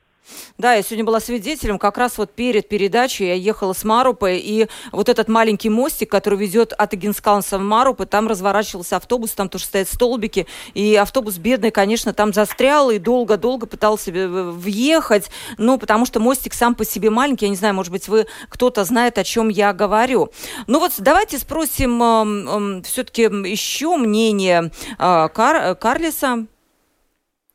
Да, 0.59 0.75
я 0.75 0.83
сегодня 0.83 1.05
была 1.05 1.21
свидетелем, 1.21 1.79
как 1.79 1.97
раз 1.99 2.19
вот 2.19 2.33
перед 2.33 2.69
передачей 2.69 3.27
я 3.27 3.35
ехала 3.35 3.73
с 3.73 3.85
Марупы, 3.85 4.37
и 4.37 4.69
вот 4.93 5.09
этот 5.09 5.29
маленький 5.29 5.71
мостик, 5.71 6.11
который 6.11 6.39
ведет 6.39 6.73
от 6.73 6.95
Игенскалнса 6.95 7.59
в 7.59 7.63
Марупы, 7.63 8.07
там 8.07 8.29
разворачивался 8.29 8.97
автобус, 8.97 9.33
там 9.33 9.49
тоже 9.49 9.65
стоят 9.65 9.89
столбики, 9.89 10.47
и 10.75 10.95
автобус 10.97 11.39
бедный, 11.39 11.71
конечно, 11.71 12.13
там 12.13 12.33
застрял 12.33 12.91
и 12.91 12.99
долго-долго 12.99 13.67
пытался 13.67 14.13
въехать, 14.13 15.31
ну, 15.57 15.79
потому 15.79 16.07
что 16.07 16.21
мостик 16.21 16.55
сам 16.55 16.75
по 16.75 16.85
себе 16.85 17.11
маленький, 17.11 17.47
я 17.47 17.51
не 17.51 17.57
знаю, 17.57 17.75
может 17.75 17.93
быть, 17.93 18.09
вы 18.09 18.27
кто-то 18.49 18.85
знает, 18.85 19.19
о 19.19 19.25
чем 19.25 19.49
я 19.49 19.73
говорю. 19.73 20.31
Ну 20.67 20.79
вот 20.79 20.93
давайте 20.99 21.39
спросим 21.39 22.03
э, 22.03 22.79
э, 22.79 22.83
все-таки 22.83 23.23
еще 23.23 23.97
мнение 23.97 24.71
э, 24.99 25.29
Кар 25.33 25.75
Карлиса. 25.77 26.47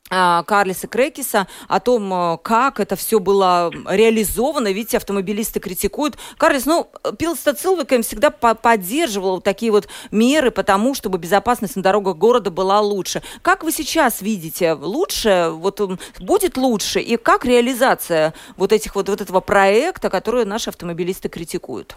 А, 0.08 0.44
Карлиса 0.44 0.86
Крекиса 0.86 1.48
о 1.68 1.80
том, 1.80 2.12
э, 2.14 2.38
как 2.42 2.78
это 2.78 2.94
все 2.94 3.18
было 3.18 3.72
реализовано. 3.88 4.68
Видите, 4.68 4.98
автомобилисты 4.98 5.58
критикуют. 5.58 6.16
Карлис, 6.38 6.64
ну, 6.64 6.86
Пилста 7.18 7.54
Цилвиком 7.54 8.02
всегда 8.02 8.30
поддерживал 8.30 9.36
вот 9.36 9.44
такие 9.44 9.72
вот 9.72 9.88
меры, 10.12 10.52
потому 10.52 10.94
чтобы 10.94 11.18
безопасность 11.18 11.74
на 11.74 11.82
дорогах 11.82 12.16
города 12.16 12.52
была 12.52 12.80
лучше. 12.80 13.20
Как 13.42 13.64
вы 13.64 13.72
сейчас 13.72 14.22
видите, 14.22 14.74
лучше, 14.74 15.48
вот 15.50 15.80
будет 16.20 16.56
лучше? 16.56 17.00
И 17.00 17.16
как 17.16 17.44
реализация 17.44 18.32
вот 18.56 18.72
этих 18.72 18.94
вот, 18.94 19.08
вот 19.08 19.20
этого 19.20 19.40
проекта, 19.40 20.08
который 20.08 20.44
наши 20.44 20.70
автомобилисты 20.70 21.28
критикуют? 21.28 21.96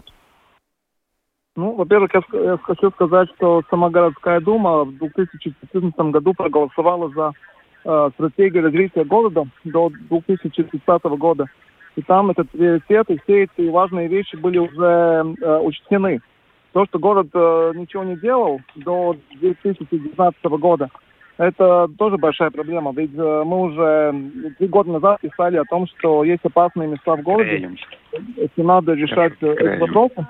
Ну, 1.54 1.74
во-первых, 1.74 2.10
я, 2.14 2.22
я 2.40 2.58
хочу 2.58 2.90
сказать, 2.90 3.28
что 3.36 3.62
сама 3.70 3.90
городская 3.90 4.40
дума 4.40 4.84
в 4.84 4.96
2014 4.96 5.98
году 6.12 6.34
проголосовала 6.34 7.10
за 7.10 7.32
э, 7.84 8.10
стратегия 8.14 8.60
развития 8.60 9.04
города 9.04 9.46
до 9.64 9.90
2030 10.08 11.02
года. 11.18 11.46
И 11.96 12.02
там 12.02 12.30
этот 12.30 12.48
приоритет, 12.50 13.10
и 13.10 13.18
все 13.24 13.44
эти 13.44 13.68
важные 13.68 14.08
вещи 14.08 14.36
были 14.36 14.58
уже 14.58 15.36
э, 15.40 15.58
учтены. 15.58 16.20
То, 16.72 16.86
что 16.86 16.98
город 16.98 17.28
э, 17.34 17.72
ничего 17.74 18.04
не 18.04 18.16
делал 18.16 18.60
до 18.76 19.16
2019 19.40 20.44
года, 20.44 20.88
это 21.40 21.88
тоже 21.98 22.18
большая 22.18 22.50
проблема. 22.50 22.92
Ведь 22.92 23.14
э, 23.16 23.42
мы 23.44 23.62
уже 23.62 24.14
три 24.58 24.68
года 24.68 24.90
назад 24.90 25.20
писали 25.22 25.56
о 25.56 25.64
том, 25.64 25.86
что 25.86 26.22
есть 26.22 26.44
опасные 26.44 26.86
места 26.86 27.16
в 27.16 27.22
городе. 27.22 27.76
Если 28.36 28.62
надо 28.62 28.92
решать 28.92 29.32
э, 29.40 29.52
эти 29.52 29.80
вопросы. 29.80 30.26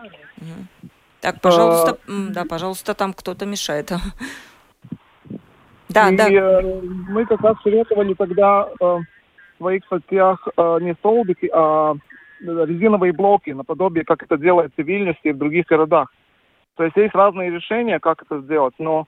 Так, 1.20 1.40
пожалуйста, 1.40 1.98
а, 2.08 2.12
да, 2.30 2.44
пожалуйста, 2.48 2.94
там 2.94 3.12
кто-то 3.12 3.44
мешает. 3.44 3.90
Да, 5.90 6.08
и 6.10 6.16
да. 6.16 6.28
Э, 6.30 6.80
мы 7.08 7.26
как 7.26 7.40
раз 7.40 7.56
советовали 7.62 8.14
тогда 8.14 8.68
э, 8.68 8.84
в 8.84 9.04
своих 9.58 9.84
статьях 9.84 10.46
э, 10.56 10.78
не 10.80 10.94
столбики, 10.94 11.50
а 11.52 11.94
резиновые 12.40 13.12
блоки, 13.12 13.50
наподобие, 13.50 14.04
как 14.04 14.22
это 14.22 14.38
делается 14.38 14.82
в 14.82 14.86
Вильнюсе 14.86 15.18
и 15.24 15.32
в 15.32 15.38
других 15.38 15.66
городах. 15.66 16.12
То 16.76 16.84
есть 16.84 16.96
есть 16.96 17.14
разные 17.14 17.50
решения, 17.50 17.98
как 17.98 18.22
это 18.22 18.40
сделать, 18.40 18.74
но 18.78 19.06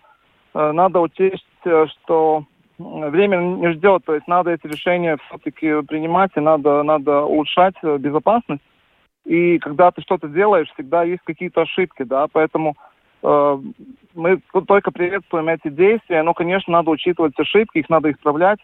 э, 0.54 0.72
надо 0.72 1.00
учесть, 1.00 1.46
э, 1.64 1.86
что 1.86 2.44
время 2.78 3.36
не 3.36 3.72
ждет, 3.74 4.04
то 4.04 4.14
есть 4.14 4.26
надо 4.26 4.50
эти 4.50 4.66
решения 4.66 5.16
все-таки 5.28 5.82
принимать, 5.82 6.32
и 6.36 6.40
надо, 6.40 6.82
надо 6.82 7.22
улучшать 7.22 7.76
э, 7.82 7.96
безопасность. 7.98 8.62
И 9.24 9.58
когда 9.58 9.92
ты 9.92 10.02
что-то 10.02 10.26
делаешь, 10.28 10.68
всегда 10.74 11.04
есть 11.04 11.22
какие-то 11.24 11.62
ошибки, 11.62 12.02
да, 12.02 12.26
поэтому 12.32 12.76
Э, 13.22 13.58
мы 14.14 14.40
только 14.66 14.90
приветствуем 14.90 15.48
эти 15.48 15.68
действия, 15.68 16.22
но, 16.22 16.34
конечно, 16.34 16.72
надо 16.72 16.90
учитывать 16.90 17.38
ошибки, 17.38 17.78
их 17.78 17.88
надо 17.88 18.10
исправлять. 18.10 18.58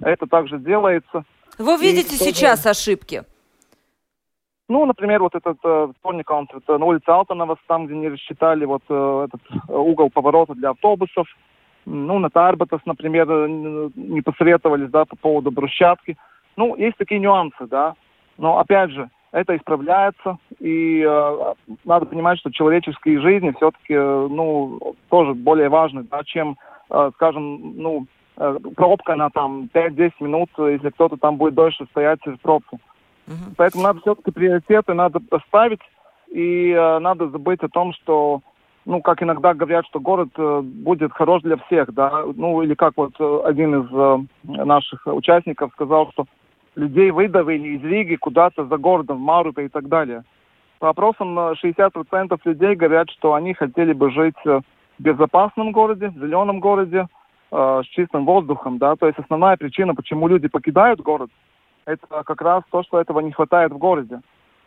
Это 0.00 0.26
также 0.26 0.58
делается. 0.58 1.24
Вы 1.58 1.76
видите 1.76 2.14
и 2.14 2.18
сейчас 2.18 2.62
тоже... 2.62 2.70
ошибки? 2.70 3.22
Ну, 4.68 4.84
например, 4.84 5.22
вот 5.22 5.34
этот 5.34 5.58
э, 5.64 5.88
вторник, 5.98 6.30
он 6.30 6.46
это 6.54 6.76
на 6.76 6.84
улице 6.84 7.08
Алтанова, 7.08 7.56
там, 7.66 7.86
где 7.86 7.96
не 7.96 8.08
рассчитали 8.08 8.66
вот 8.66 8.82
э, 8.88 9.26
этот 9.28 9.40
угол 9.68 10.10
поворота 10.10 10.54
для 10.54 10.70
автобусов. 10.70 11.26
Ну, 11.86 12.18
на 12.18 12.28
Тарбатас, 12.28 12.80
например, 12.84 13.26
не 13.48 14.20
посоветовались, 14.20 14.90
да, 14.90 15.06
по 15.06 15.16
поводу 15.16 15.50
брусчатки. 15.50 16.18
Ну, 16.56 16.76
есть 16.76 16.98
такие 16.98 17.18
нюансы, 17.18 17.66
да. 17.66 17.94
Но, 18.36 18.58
опять 18.58 18.90
же, 18.90 19.08
это 19.32 19.56
исправляется, 19.56 20.36
и 20.60 21.04
э, 21.06 21.54
надо 21.84 22.06
понимать, 22.06 22.38
что 22.38 22.50
человеческие 22.50 23.20
жизни 23.20 23.52
все-таки, 23.56 23.94
э, 23.94 24.28
ну, 24.30 24.96
тоже 25.08 25.34
более 25.34 25.68
важны, 25.68 26.04
да, 26.10 26.22
чем, 26.24 26.56
э, 26.90 27.10
скажем, 27.14 27.74
ну, 27.76 28.06
э, 28.36 28.58
пробка 28.74 29.14
на 29.14 29.30
там 29.30 29.68
5-10 29.72 30.12
минут, 30.20 30.50
если 30.58 30.90
кто-то 30.90 31.16
там 31.16 31.36
будет 31.36 31.54
дольше 31.54 31.86
стоять 31.90 32.20
в 32.24 32.36
пробке. 32.38 32.78
Uh-huh. 33.26 33.54
Поэтому 33.56 33.84
надо 33.84 34.00
все-таки 34.00 34.30
приоритеты 34.30 34.94
надо 34.94 35.20
поставить, 35.20 35.80
и 36.28 36.70
э, 36.70 36.98
надо 36.98 37.28
забыть 37.28 37.62
о 37.62 37.68
том, 37.68 37.92
что, 37.92 38.40
ну, 38.84 39.00
как 39.00 39.22
иногда 39.22 39.54
говорят, 39.54 39.86
что 39.86 40.00
город 40.00 40.30
э, 40.36 40.60
будет 40.62 41.12
хорош 41.12 41.42
для 41.42 41.56
всех, 41.58 41.92
да, 41.94 42.24
ну, 42.34 42.62
или 42.62 42.74
как 42.74 42.94
вот 42.96 43.12
э, 43.20 43.40
один 43.44 43.82
из 43.82 43.88
э, 43.92 44.18
наших 44.64 45.06
участников 45.06 45.70
сказал, 45.72 46.10
что 46.12 46.26
людей 46.74 47.10
выдавили 47.12 47.76
из 47.76 47.84
Риги 47.84 48.16
куда-то 48.16 48.66
за 48.66 48.76
городом, 48.76 49.18
в 49.18 49.20
Марупе 49.20 49.66
и 49.66 49.68
так 49.68 49.88
далее. 49.88 50.24
По 50.78 50.90
опросам 50.90 51.38
60% 51.38 52.38
людей 52.44 52.74
говорят, 52.76 53.10
что 53.10 53.34
они 53.34 53.54
хотели 53.54 53.92
бы 53.92 54.10
жить 54.10 54.36
в 54.44 54.62
безопасном 54.98 55.72
городе, 55.72 56.08
в 56.08 56.14
зеленом 56.14 56.60
городе, 56.60 57.06
э, 57.50 57.82
с 57.84 57.86
чистым 57.88 58.24
воздухом, 58.24 58.78
да, 58.78 58.96
то 58.96 59.06
есть 59.06 59.18
основная 59.18 59.56
причина, 59.56 59.94
почему 59.94 60.28
люди 60.28 60.48
покидают 60.48 61.00
город, 61.00 61.30
это 61.86 62.22
как 62.24 62.40
раз 62.42 62.62
то, 62.70 62.82
что 62.82 63.00
этого 63.00 63.20
не 63.20 63.32
хватает 63.32 63.72
в 63.72 63.78
городе. 63.78 64.20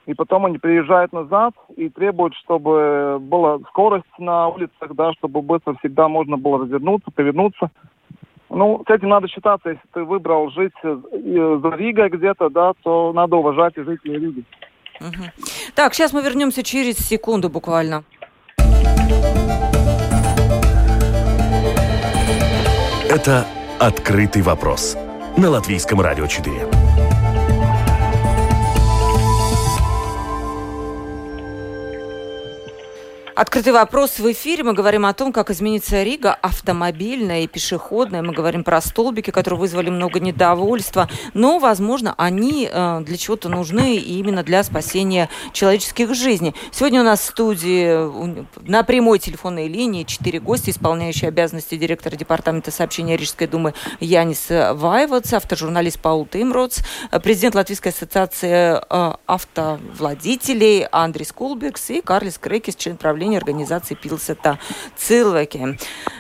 И 0.07 0.15
потом 0.15 0.47
они 0.47 0.57
приезжают 0.57 1.13
назад 1.13 1.53
и 1.77 1.87
требуют, 1.89 2.33
чтобы 2.35 3.19
была 3.21 3.59
скорость 3.69 4.17
на 4.17 4.47
улицах, 4.47 4.95
да, 4.95 5.13
чтобы 5.13 5.43
быстро 5.43 5.75
всегда 5.75 6.07
можно 6.07 6.37
было 6.37 6.61
развернуться, 6.61 7.11
повернуться. 7.11 7.69
Ну, 8.49 8.83
с 8.85 8.91
этим 8.91 9.09
надо 9.09 9.27
считаться. 9.27 9.69
Если 9.69 9.87
ты 9.93 10.03
выбрал 10.03 10.49
жить 10.49 10.73
э, 10.83 10.97
за 11.63 11.69
Ригой 11.75 12.09
где-то, 12.09 12.49
да, 12.49 12.73
то 12.81 13.13
надо 13.13 13.37
уважать 13.37 13.77
и 13.77 13.83
жителей 13.83 14.19
Риги. 14.19 14.43
Угу. 15.01 15.31
Так, 15.75 15.93
сейчас 15.93 16.13
мы 16.13 16.21
вернемся 16.21 16.63
через 16.63 16.97
секунду 16.97 17.49
буквально. 17.49 18.03
Это 23.09 23.45
«Открытый 23.79 24.41
вопрос» 24.41 24.95
на 25.35 25.49
Латвийском 25.49 25.99
радио 25.99 26.27
4. 26.27 26.80
Открытый 33.41 33.73
вопрос 33.73 34.19
в 34.19 34.31
эфире. 34.33 34.63
Мы 34.63 34.73
говорим 34.73 35.03
о 35.03 35.15
том, 35.15 35.33
как 35.33 35.49
изменится 35.49 36.03
Рига 36.03 36.31
автомобильная 36.31 37.41
и 37.41 37.47
пешеходная. 37.47 38.21
Мы 38.21 38.33
говорим 38.33 38.63
про 38.63 38.79
столбики, 38.81 39.31
которые 39.31 39.59
вызвали 39.59 39.89
много 39.89 40.19
недовольства. 40.19 41.09
Но, 41.33 41.57
возможно, 41.57 42.13
они 42.17 42.69
э, 42.71 43.01
для 43.01 43.17
чего-то 43.17 43.49
нужны 43.49 43.95
именно 43.95 44.43
для 44.43 44.63
спасения 44.63 45.27
человеческих 45.53 46.13
жизней. 46.13 46.53
Сегодня 46.71 47.01
у 47.01 47.03
нас 47.03 47.21
в 47.21 47.23
студии 47.23 48.61
на 48.61 48.83
прямой 48.83 49.17
телефонной 49.17 49.67
линии 49.67 50.03
четыре 50.03 50.39
гостя, 50.39 50.69
исполняющие 50.69 51.29
обязанности 51.29 51.77
директора 51.77 52.15
департамента 52.17 52.69
сообщения 52.69 53.17
Рижской 53.17 53.47
думы 53.47 53.73
Янис 53.99 54.49
Вайвац, 54.49 55.33
автожурналист 55.33 55.99
Паул 55.99 56.27
Тимроц, 56.27 56.81
президент 57.23 57.55
Латвийской 57.55 57.89
ассоциации 57.89 58.79
э, 58.87 59.15
автовладителей 59.25 60.85
Андрей 60.91 61.25
Скулбекс 61.25 61.89
и 61.89 62.01
Карлис 62.01 62.37
Крекис, 62.37 62.75
член 62.75 62.97
правления 62.97 63.30
управления 63.31 63.37
организации 63.37 63.95
Пилсета 63.95 64.57
Цилвеки. 64.95 65.77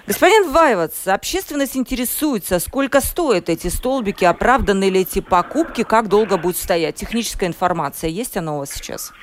Господин 0.07 0.51
Вайвац, 0.51 1.07
общественность 1.07 1.77
интересуется, 1.77 2.59
сколько 2.59 3.01
стоят 3.01 3.49
эти 3.49 3.67
столбики, 3.67 4.25
оправданы 4.25 4.89
ли 4.89 5.01
эти 5.01 5.21
покупки, 5.21 5.83
как 5.83 6.07
долго 6.07 6.37
будет 6.37 6.57
стоять. 6.57 6.95
Техническая 6.95 7.49
информация, 7.49 8.09
есть 8.09 8.37
она 8.37 8.55
у 8.55 8.59
вас 8.59 8.71
сейчас? 8.71 9.13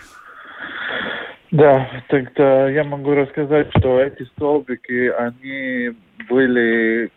Да, 1.51 1.89
тогда 2.09 2.69
я 2.69 2.85
могу 2.85 3.15
рассказать, 3.15 3.69
что 3.79 4.01
эти 4.01 4.25
столбики, 4.37 5.09
они 5.09 5.97
были 6.29 7.11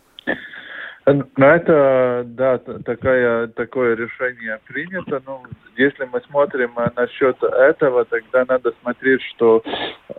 Ну, 1.08 1.26
это, 1.38 2.24
да, 2.26 2.60
такая, 2.60 3.48
такое 3.48 3.96
решение 3.96 4.60
принято. 4.68 5.22
Ну, 5.26 5.42
если 5.76 6.06
мы 6.06 6.22
смотрим 6.30 6.72
насчет 6.96 7.42
этого, 7.44 8.06
тогда 8.06 8.46
надо 8.48 8.72
смотреть, 8.82 9.22
что 9.34 9.64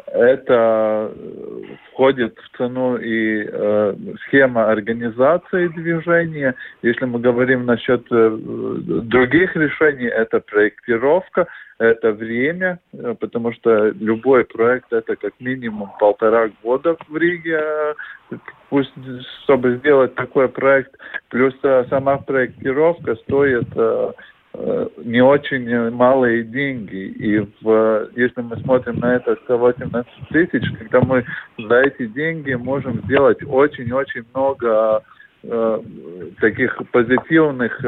это 0.06 1.12
входит 1.90 2.36
в 2.36 2.56
цену 2.56 2.96
и 2.96 3.46
э, 3.48 3.94
схема 4.26 4.70
организации 4.70 5.68
движения. 5.68 6.54
Если 6.82 7.04
мы 7.04 7.20
говорим 7.20 7.64
насчет 7.64 8.04
э, 8.10 8.36
других 9.04 9.54
решений, 9.54 10.06
это 10.06 10.40
проектировка, 10.40 11.46
это 11.82 12.12
время, 12.12 12.78
э, 12.92 13.14
потому 13.18 13.52
что 13.52 13.88
любой 13.88 14.44
проект 14.44 14.92
это 14.92 15.16
как 15.16 15.32
минимум 15.40 15.90
полтора 15.98 16.50
года 16.62 16.96
в 17.08 17.16
Риге, 17.16 17.60
э, 17.60 17.94
пусть, 18.70 18.92
чтобы 19.42 19.76
сделать 19.76 20.14
такой 20.14 20.48
проект. 20.48 20.96
Плюс 21.28 21.54
э, 21.62 21.84
сама 21.90 22.18
проектировка 22.18 23.16
стоит 23.16 23.68
не 25.02 25.22
очень 25.22 25.90
малые 25.92 26.42
деньги. 26.42 27.06
И 27.06 27.38
в, 27.62 28.08
если 28.14 28.42
мы 28.42 28.58
смотрим 28.58 28.98
на 29.00 29.16
это 29.16 29.34
118 29.44 30.12
тысяч, 30.28 30.62
когда 30.78 31.00
мы 31.00 31.24
за 31.56 31.76
эти 31.76 32.04
деньги 32.04 32.52
можем 32.52 33.00
сделать 33.04 33.38
очень-очень 33.42 34.24
много 34.34 35.02
таких 36.38 36.76
позитивных 36.92 37.82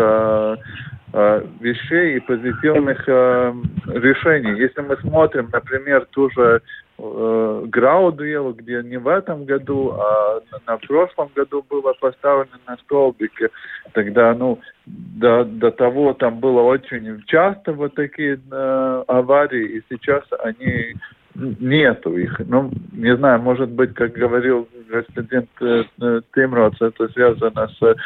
вещей 1.60 2.16
и 2.16 2.20
позитивных 2.20 3.04
э, 3.06 3.54
решений. 3.86 4.58
Если 4.58 4.80
мы 4.80 4.96
смотрим, 4.96 5.48
например, 5.52 6.06
ту 6.10 6.28
же 6.30 6.60
э, 6.98 7.64
где 7.66 8.82
не 8.82 8.96
в 8.98 9.06
этом 9.06 9.44
году, 9.44 9.92
а 9.92 10.40
на 10.66 10.76
прошлом 10.78 11.30
году 11.36 11.64
было 11.70 11.92
поставлено 12.00 12.58
на 12.66 12.76
столбике, 12.78 13.50
тогда, 13.92 14.34
ну, 14.34 14.58
до, 14.86 15.44
до 15.44 15.70
того 15.70 16.14
там 16.14 16.40
было 16.40 16.62
очень 16.62 17.22
часто 17.26 17.72
вот 17.72 17.94
такие 17.94 18.40
э, 18.50 19.04
аварии, 19.06 19.78
и 19.78 19.82
сейчас 19.88 20.24
они 20.42 20.96
нету 21.36 22.16
их. 22.16 22.40
Ну, 22.46 22.72
не 22.92 23.16
знаю, 23.16 23.40
может 23.40 23.70
быть, 23.70 23.94
как 23.94 24.12
говорил 24.12 24.68
господин 24.88 25.48
э, 25.60 26.20
Тимроц, 26.34 26.74
это 26.80 27.08
связано 27.08 27.68
с 27.68 27.96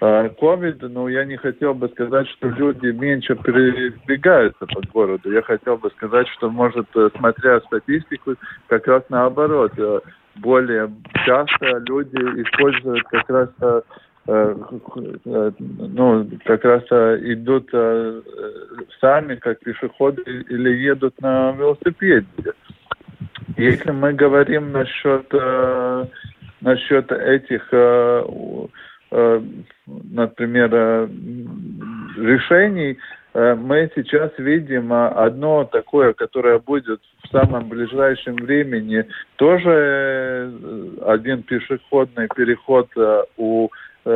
COVID, 0.00 0.88
но 0.88 1.08
я 1.08 1.24
не 1.24 1.36
хотел 1.36 1.74
бы 1.74 1.88
сказать, 1.88 2.28
что 2.28 2.48
люди 2.48 2.86
меньше 2.86 3.34
передвигаются 3.34 4.66
по 4.66 4.80
городу. 4.92 5.32
Я 5.32 5.42
хотел 5.42 5.76
бы 5.76 5.90
сказать, 5.90 6.28
что, 6.28 6.50
может, 6.50 6.86
э, 6.94 7.10
смотря 7.16 7.60
статистику, 7.62 8.36
как 8.68 8.86
раз 8.86 9.02
наоборот, 9.08 9.72
э, 9.76 10.00
более 10.36 10.90
часто 11.26 11.82
люди 11.88 12.16
используют 12.42 13.02
как 13.08 13.28
раз 13.28 13.48
э, 13.60 13.82
ну, 15.58 16.28
как 16.44 16.62
раз 16.62 16.82
идут 17.22 17.70
сами, 19.00 19.36
как 19.36 19.58
пешеходы, 19.60 20.20
или 20.50 20.68
едут 20.68 21.14
на 21.22 21.52
велосипеде. 21.52 22.26
Если 23.56 23.90
мы 23.90 24.12
говорим 24.12 24.70
насчет, 24.70 25.32
насчет 26.60 27.10
этих 27.10 27.72
например, 29.10 30.70
э, 30.72 31.08
решений, 32.16 32.98
э, 33.34 33.54
мы 33.54 33.90
сейчас 33.94 34.30
видим 34.38 34.92
одно 34.92 35.64
такое, 35.64 36.12
которое 36.12 36.58
будет 36.58 37.00
в 37.24 37.28
самом 37.28 37.68
ближайшем 37.68 38.36
времени, 38.36 39.06
тоже 39.36 40.52
один 41.06 41.42
пешеходный 41.42 42.28
переход 42.34 42.88
у 43.36 43.70
у, 44.04 44.12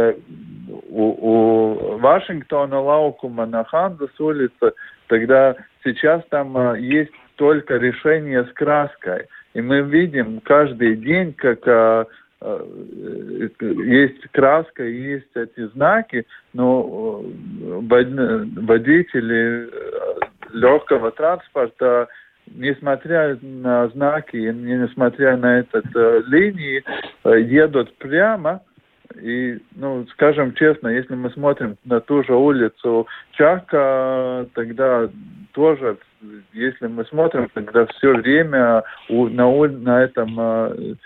у 0.89 1.99
Вашингтона 1.99 2.81
Лаукума 2.81 3.45
на 3.45 3.63
Ханзас 3.65 4.19
улице, 4.19 4.73
тогда 5.09 5.55
сейчас 5.85 6.23
там 6.31 6.77
есть 6.77 7.13
только 7.37 7.77
решение 7.77 8.45
с 8.45 8.53
краской. 8.55 9.27
И 9.53 9.61
мы 9.61 9.83
видим 9.83 10.41
каждый 10.41 10.97
день, 10.97 11.35
как 11.35 11.59
Э, 11.67 12.05
есть 13.61 14.27
краска, 14.33 14.85
есть 14.85 15.29
эти 15.35 15.67
знаки, 15.69 16.27
но 16.53 17.23
э, 17.23 17.81
водители 18.61 19.69
э, 19.71 20.19
легкого 20.53 21.13
транспорта, 21.13 22.09
несмотря 22.47 23.39
на 23.41 23.89
знаки, 23.89 24.37
несмотря 24.37 25.37
на 25.37 25.61
этот 25.61 25.87
линии, 26.27 26.83
едут 27.25 27.97
прямо. 27.99 28.61
И, 29.21 29.59
ну, 29.77 30.07
скажем 30.13 30.55
честно, 30.55 30.89
если 30.89 31.15
мы 31.15 31.31
смотрим 31.31 31.77
на 31.85 32.01
ту 32.01 32.25
же 32.25 32.35
улицу 32.35 33.07
Чака, 33.33 34.47
тогда 34.55 35.09
тоже, 35.53 35.99
если 36.53 36.87
мы 36.87 37.05
смотрим, 37.05 37.49
тогда 37.53 37.87
все 37.87 38.15
время 38.15 38.83
на, 39.09 39.51
на 39.69 40.03
этом 40.03 40.97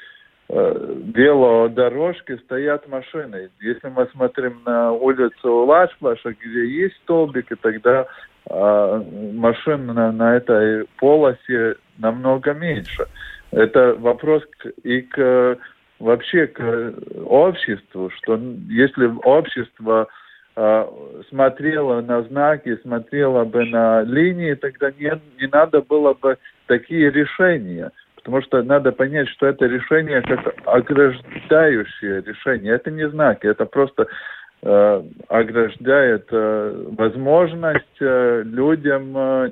э, 0.49 0.95
велодорожке 1.15 2.39
стоят 2.39 2.89
машины. 2.89 3.51
Если 3.61 3.89
мы 3.89 4.07
смотрим 4.13 4.63
на 4.65 4.93
улицу 4.93 5.65
Лашплаша, 5.65 6.35
где 6.41 6.67
есть 6.67 6.97
столбики, 7.05 7.55
тогда 7.61 8.07
э, 8.49 9.03
машин 9.35 9.87
на, 9.87 10.13
на 10.13 10.37
этой 10.37 10.87
полосе 10.99 11.77
намного 11.99 12.53
меньше. 12.55 13.07
Это 13.51 13.95
вопрос 13.99 14.43
к, 14.59 14.67
и 14.83 15.03
к 15.03 15.59
вообще 15.99 16.47
к 16.47 16.95
обществу, 17.25 18.11
что 18.11 18.39
если 18.69 19.11
общество 19.25 20.09
э, 20.57 20.87
смотрело 21.29 22.01
на 22.01 22.23
знаки, 22.23 22.77
смотрело 22.83 23.45
бы 23.45 23.65
на 23.65 24.03
линии, 24.03 24.55
тогда 24.55 24.91
не, 24.91 25.13
не 25.41 25.47
надо 25.49 25.81
было 25.81 26.15
бы 26.15 26.39
такие 26.67 27.11
решения. 27.11 27.91
Потому 28.27 28.43
что 28.43 28.61
надо 28.65 28.91
понять, 28.91 29.29
что 29.29 29.47
это 29.47 29.67
решение 29.67 30.21
как 30.21 30.53
ограждающее 30.65 32.23
решение. 32.23 32.75
Это 32.75 32.91
не 32.91 33.09
знаки, 33.09 33.47
это 33.47 33.67
просто 33.67 34.09
э, 34.63 35.03
ограждает 35.29 36.27
э, 36.33 36.87
возможность 36.99 38.01
э, 38.01 38.43
людям 38.45 39.17
э, 39.17 39.51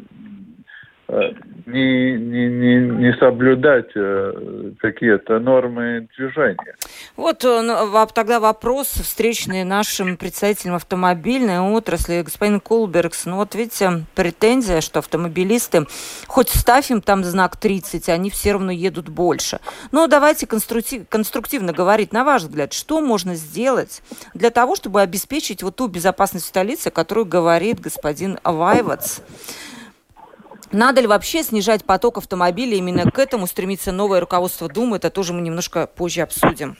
не, 1.08 2.12
не, 2.12 2.48
не, 2.48 2.76
не 2.76 3.12
соблюдать 3.18 3.90
э, 3.94 4.72
какие-то 4.80 5.38
нормы 5.38 6.08
движения. 6.16 6.76
Вот 7.16 7.44
э, 7.44 7.60
ну, 7.62 8.06
тогда 8.14 8.40
вопрос, 8.40 8.88
встречный 8.88 9.64
нашим 9.64 10.16
представителям 10.16 10.76
автомобильной 10.76 11.60
отрасли, 11.60 12.22
господин 12.22 12.60
Кулбергс. 12.60 13.26
Ну 13.26 13.36
вот 13.36 13.54
видите, 13.54 14.04
претензия, 14.14 14.80
что 14.80 15.00
автомобилисты, 15.00 15.86
хоть 16.26 16.48
ставь 16.48 16.90
им 16.90 17.02
там 17.02 17.22
знак 17.24 17.56
30, 17.56 18.08
они 18.08 18.30
все 18.30 18.52
равно 18.52 18.72
едут 18.72 19.08
больше. 19.08 19.60
Но 19.92 20.06
давайте 20.06 20.46
конструктив, 20.46 21.06
конструктивно 21.08 21.72
говорить, 21.72 22.12
на 22.12 22.24
ваш 22.24 22.42
взгляд, 22.42 22.72
что 22.72 23.00
можно 23.00 23.34
сделать 23.34 24.02
для 24.32 24.50
того, 24.50 24.74
чтобы 24.74 25.02
обеспечить 25.02 25.62
вот 25.62 25.76
ту 25.76 25.86
безопасность 25.86 26.46
столицы, 26.46 26.88
о 26.88 26.90
которой 26.90 27.24
говорит 27.24 27.80
господин 27.80 28.38
Вайвац? 28.42 29.20
Надо 30.72 31.00
ли 31.00 31.06
вообще 31.06 31.42
снижать 31.42 31.84
поток 31.84 32.18
автомобилей? 32.18 32.78
Именно 32.78 33.10
к 33.10 33.18
этому 33.18 33.46
стремится 33.46 33.92
новое 33.92 34.20
руководство 34.20 34.68
Думы. 34.68 34.96
Это 34.96 35.10
тоже 35.10 35.32
мы 35.32 35.40
немножко 35.40 35.86
позже 35.86 36.22
обсудим. 36.22 36.76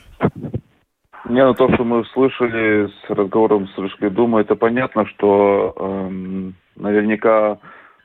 Не, 1.29 1.43
ну 1.43 1.55
то, 1.55 1.73
что 1.73 1.85
мы 1.85 2.05
слышали 2.07 2.89
с 2.89 3.11
разговором 3.11 3.67
с 3.69 3.79
Рыжкой 3.79 4.11
Думы, 4.11 4.43
это 4.43 4.57
понятно, 4.57 5.07
что 5.07 5.75
эм, 5.79 6.55
наверняка 6.77 7.59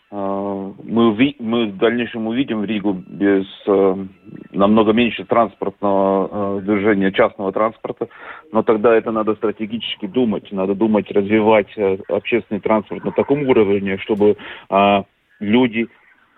э, 0.09 0.15
мы, 0.15 1.35
мы 1.39 1.65
в 1.65 1.77
дальнейшем 1.77 2.27
увидим 2.27 2.61
в 2.61 2.65
Ригу 2.65 2.93
без 2.93 3.45
э, 3.67 4.05
намного 4.51 4.93
меньше 4.93 5.25
транспортного 5.25 6.59
э, 6.59 6.61
движения, 6.61 7.11
частного 7.11 7.51
транспорта, 7.51 8.07
но 8.53 8.63
тогда 8.63 8.95
это 8.95 9.11
надо 9.11 9.35
стратегически 9.35 10.05
думать, 10.05 10.49
надо 10.53 10.73
думать, 10.73 11.11
развивать 11.11 11.77
э, 11.77 11.97
общественный 12.07 12.61
транспорт 12.61 13.03
на 13.03 13.11
таком 13.11 13.43
уровне, 13.49 13.97
чтобы 13.97 14.37
э, 14.69 15.03
люди 15.39 15.87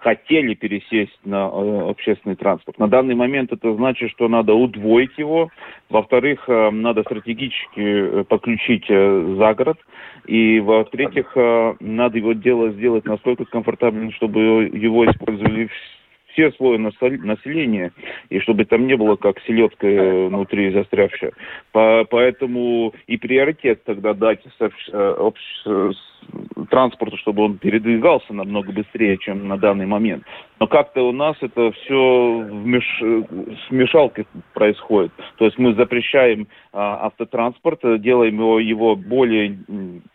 хотели 0.02 0.56
пересесть 0.56 1.20
на 1.24 1.48
э, 1.48 1.90
общественный 1.90 2.36
транспорт. 2.36 2.80
На 2.80 2.88
данный 2.88 3.14
момент 3.14 3.52
это 3.54 3.74
значит, 3.76 4.10
что 4.12 4.28
надо 4.28 4.54
удвоить 4.54 5.16
его. 5.18 5.50
Во-вторых, 5.90 6.44
э, 6.48 6.72
надо 6.72 7.04
стратегически 7.04 7.80
э, 7.80 8.24
подключить 8.24 8.88
за 8.88 9.54
город. 9.54 9.78
И 10.26 10.60
во-третьих, 10.60 11.36
надо 11.80 12.18
его 12.18 12.34
дело 12.34 12.72
сделать 12.72 13.06
настолько 13.06 13.46
комфортабельным, 13.46 14.12
чтобы 14.14 14.70
его 14.72 15.06
использовали 15.06 15.70
все 16.32 16.52
слои 16.54 16.78
населения, 16.78 17.92
и 18.30 18.40
чтобы 18.40 18.66
там 18.66 18.88
не 18.88 18.96
было 18.96 19.16
как 19.16 19.40
селедка 19.42 19.88
внутри 19.88 20.72
застрявшая. 20.72 21.34
По, 21.72 22.06
поэтому 22.10 22.94
и 23.08 23.18
приоритет 23.18 23.84
тогда 23.84 24.14
дать 24.14 24.42
транспорту, 26.70 27.18
чтобы 27.18 27.44
он 27.44 27.58
передвигался 27.58 28.34
намного 28.34 28.72
быстрее, 28.72 29.18
чем 29.18 29.48
на 29.48 29.58
данный 29.58 29.86
момент. 29.86 30.24
Но 30.60 30.68
как-то 30.68 31.08
у 31.08 31.12
нас 31.12 31.36
это 31.42 31.72
все 31.72 32.40
вмеш... 32.50 32.86
смешалкой 33.68 34.28
происходит. 34.54 35.12
То 35.38 35.46
есть 35.46 35.58
мы 35.58 35.74
запрещаем 35.74 36.48
а, 36.72 37.08
автотранспорт, 37.08 37.80
делаем 38.02 38.36
его, 38.36 38.60
его 38.60 38.96
более 38.96 39.58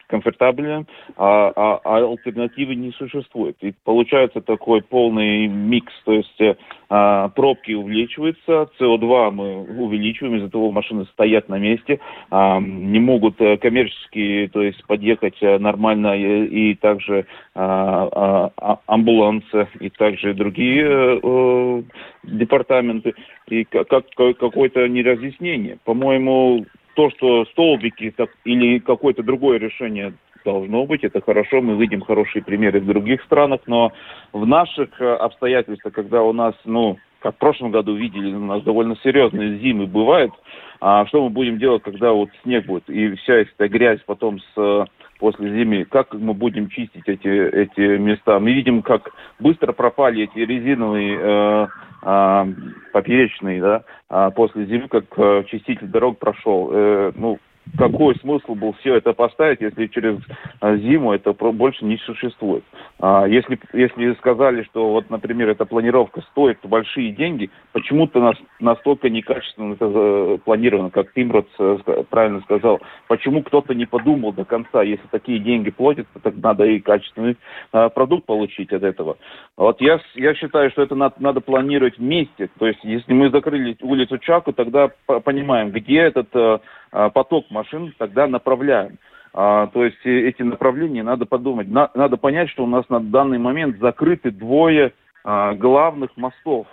комфортабельным, 0.06 0.86
а, 1.16 1.52
а, 1.54 1.80
а 1.84 1.96
альтернативы 2.10 2.74
не 2.74 2.92
существует. 2.92 3.56
И 3.60 3.74
получается 3.84 4.40
такой 4.40 4.82
полный 4.82 5.46
микс, 5.48 5.92
то 6.04 6.12
есть 6.12 6.40
а, 6.88 7.28
пробки 7.30 7.72
увеличиваются, 7.72 8.68
СО2 8.78 9.30
мы 9.32 9.62
увеличиваем, 9.82 10.36
из-за 10.36 10.48
того 10.48 10.70
машины 10.70 11.04
стоят 11.06 11.48
на 11.48 11.58
месте, 11.58 11.98
а, 12.30 12.60
не 12.60 13.00
могут 13.00 13.40
э, 13.40 13.56
коммерчески, 13.56 14.48
то 14.52 14.62
есть 14.62 14.84
подъехать 14.86 15.36
э, 15.40 15.58
нормально 15.96 16.16
и, 16.16 16.70
и 16.70 16.74
также 16.74 17.26
а, 17.54 18.08
а, 18.12 18.50
а 18.56 18.78
амбулансы 18.86 19.68
и 19.80 19.90
также 19.90 20.34
другие 20.34 21.20
э, 21.22 21.82
департаменты, 22.24 23.14
и 23.48 23.64
как, 23.64 24.04
какое-то 24.14 24.88
неразъяснение. 24.88 25.78
По-моему, 25.84 26.66
то, 26.94 27.10
что 27.10 27.44
столбики 27.46 28.12
так, 28.16 28.30
или 28.44 28.78
какое-то 28.78 29.22
другое 29.22 29.58
решение 29.58 30.14
должно 30.44 30.86
быть, 30.86 31.02
это 31.02 31.20
хорошо, 31.20 31.60
мы 31.60 31.76
видим 31.76 32.02
хорошие 32.02 32.42
примеры 32.42 32.80
в 32.80 32.86
других 32.86 33.22
странах, 33.24 33.60
но 33.66 33.92
в 34.32 34.46
наших 34.46 35.00
э, 35.00 35.14
обстоятельствах, 35.14 35.92
когда 35.92 36.22
у 36.22 36.32
нас, 36.32 36.54
ну, 36.64 36.98
как 37.20 37.34
в 37.34 37.38
прошлом 37.38 37.72
году 37.72 37.96
видели, 37.96 38.32
у 38.32 38.44
нас 38.44 38.62
довольно 38.62 38.96
серьезные 39.02 39.58
зимы 39.58 39.86
бывают, 39.86 40.32
а 40.80 41.06
что 41.06 41.24
мы 41.24 41.30
будем 41.30 41.58
делать, 41.58 41.82
когда 41.82 42.12
вот 42.12 42.28
снег 42.42 42.66
будет 42.66 42.88
и 42.88 43.16
вся 43.16 43.34
эта 43.34 43.68
грязь 43.68 44.00
потом 44.06 44.38
с 44.54 44.86
после 45.18 45.50
зимы, 45.50 45.84
как 45.84 46.12
мы 46.14 46.34
будем 46.34 46.68
чистить 46.68 47.06
эти, 47.06 47.28
эти 47.28 47.98
места. 47.98 48.38
Мы 48.38 48.52
видим, 48.52 48.82
как 48.82 49.10
быстро 49.38 49.72
пропали 49.72 50.24
эти 50.24 50.38
резиновые 50.38 51.18
э, 51.20 51.66
э, 52.02 52.46
поперечные, 52.92 53.60
да, 53.60 53.84
а 54.08 54.30
после 54.30 54.66
зимы, 54.66 54.88
как 54.88 55.04
э, 55.16 55.44
чиститель 55.48 55.88
дорог 55.88 56.18
прошел. 56.18 56.70
Э, 56.72 57.12
ну, 57.14 57.38
какой 57.76 58.16
смысл 58.16 58.54
был 58.54 58.72
все 58.80 58.96
это 58.96 59.12
поставить, 59.12 59.60
если 59.60 59.86
через 59.86 60.18
а, 60.60 60.76
зиму 60.76 61.12
это 61.12 61.32
больше 61.32 61.84
не 61.84 61.98
существует. 61.98 62.64
А, 62.98 63.26
если, 63.26 63.58
если 63.72 64.14
сказали, 64.14 64.62
что 64.64 64.92
вот, 64.92 65.10
например, 65.10 65.50
эта 65.50 65.64
планировка 65.64 66.22
стоит 66.32 66.58
большие 66.62 67.12
деньги, 67.12 67.50
почему-то 67.72 68.20
нас, 68.20 68.36
настолько 68.60 69.10
некачественно 69.10 69.74
это 69.74 70.38
планировано, 70.44 70.90
как 70.90 71.12
Тимрот 71.12 71.48
э, 71.58 71.78
правильно 72.08 72.40
сказал. 72.42 72.80
Почему 73.08 73.42
кто-то 73.42 73.74
не 73.74 73.86
подумал 73.86 74.32
до 74.32 74.44
конца, 74.44 74.82
если 74.82 75.06
такие 75.10 75.38
деньги 75.38 75.70
платятся, 75.70 76.18
так 76.20 76.34
надо 76.36 76.64
и 76.64 76.80
качественный 76.80 77.36
продукт 77.70 78.26
получить 78.26 78.72
от 78.72 78.82
этого. 78.82 79.16
Вот 79.56 79.80
я, 79.80 80.00
я 80.14 80.34
считаю, 80.34 80.70
что 80.70 80.82
это 80.82 80.94
надо, 80.94 81.14
надо 81.18 81.40
планировать 81.40 81.98
вместе. 81.98 82.48
То 82.58 82.66
есть, 82.66 82.80
если 82.84 83.12
мы 83.12 83.30
закрыли 83.30 83.76
улицу 83.80 84.18
Чаку, 84.18 84.52
тогда 84.52 84.90
понимаем, 85.24 85.70
где 85.70 85.98
этот 85.98 86.28
э, 86.34 86.58
поток 86.90 87.50
машин 87.50 87.94
тогда 87.98 88.26
направляем. 88.26 88.98
А, 89.38 89.66
то 89.66 89.84
есть 89.84 89.98
э, 90.04 90.28
эти 90.28 90.40
направления 90.40 91.02
надо 91.02 91.26
подумать. 91.26 91.68
На, 91.68 91.90
надо 91.94 92.16
понять, 92.16 92.48
что 92.48 92.64
у 92.64 92.66
нас 92.66 92.88
на 92.88 93.00
данный 93.00 93.36
момент 93.36 93.78
закрыты 93.78 94.30
двое 94.30 94.94
а, 95.24 95.52
главных 95.52 96.16
мостов. 96.16 96.66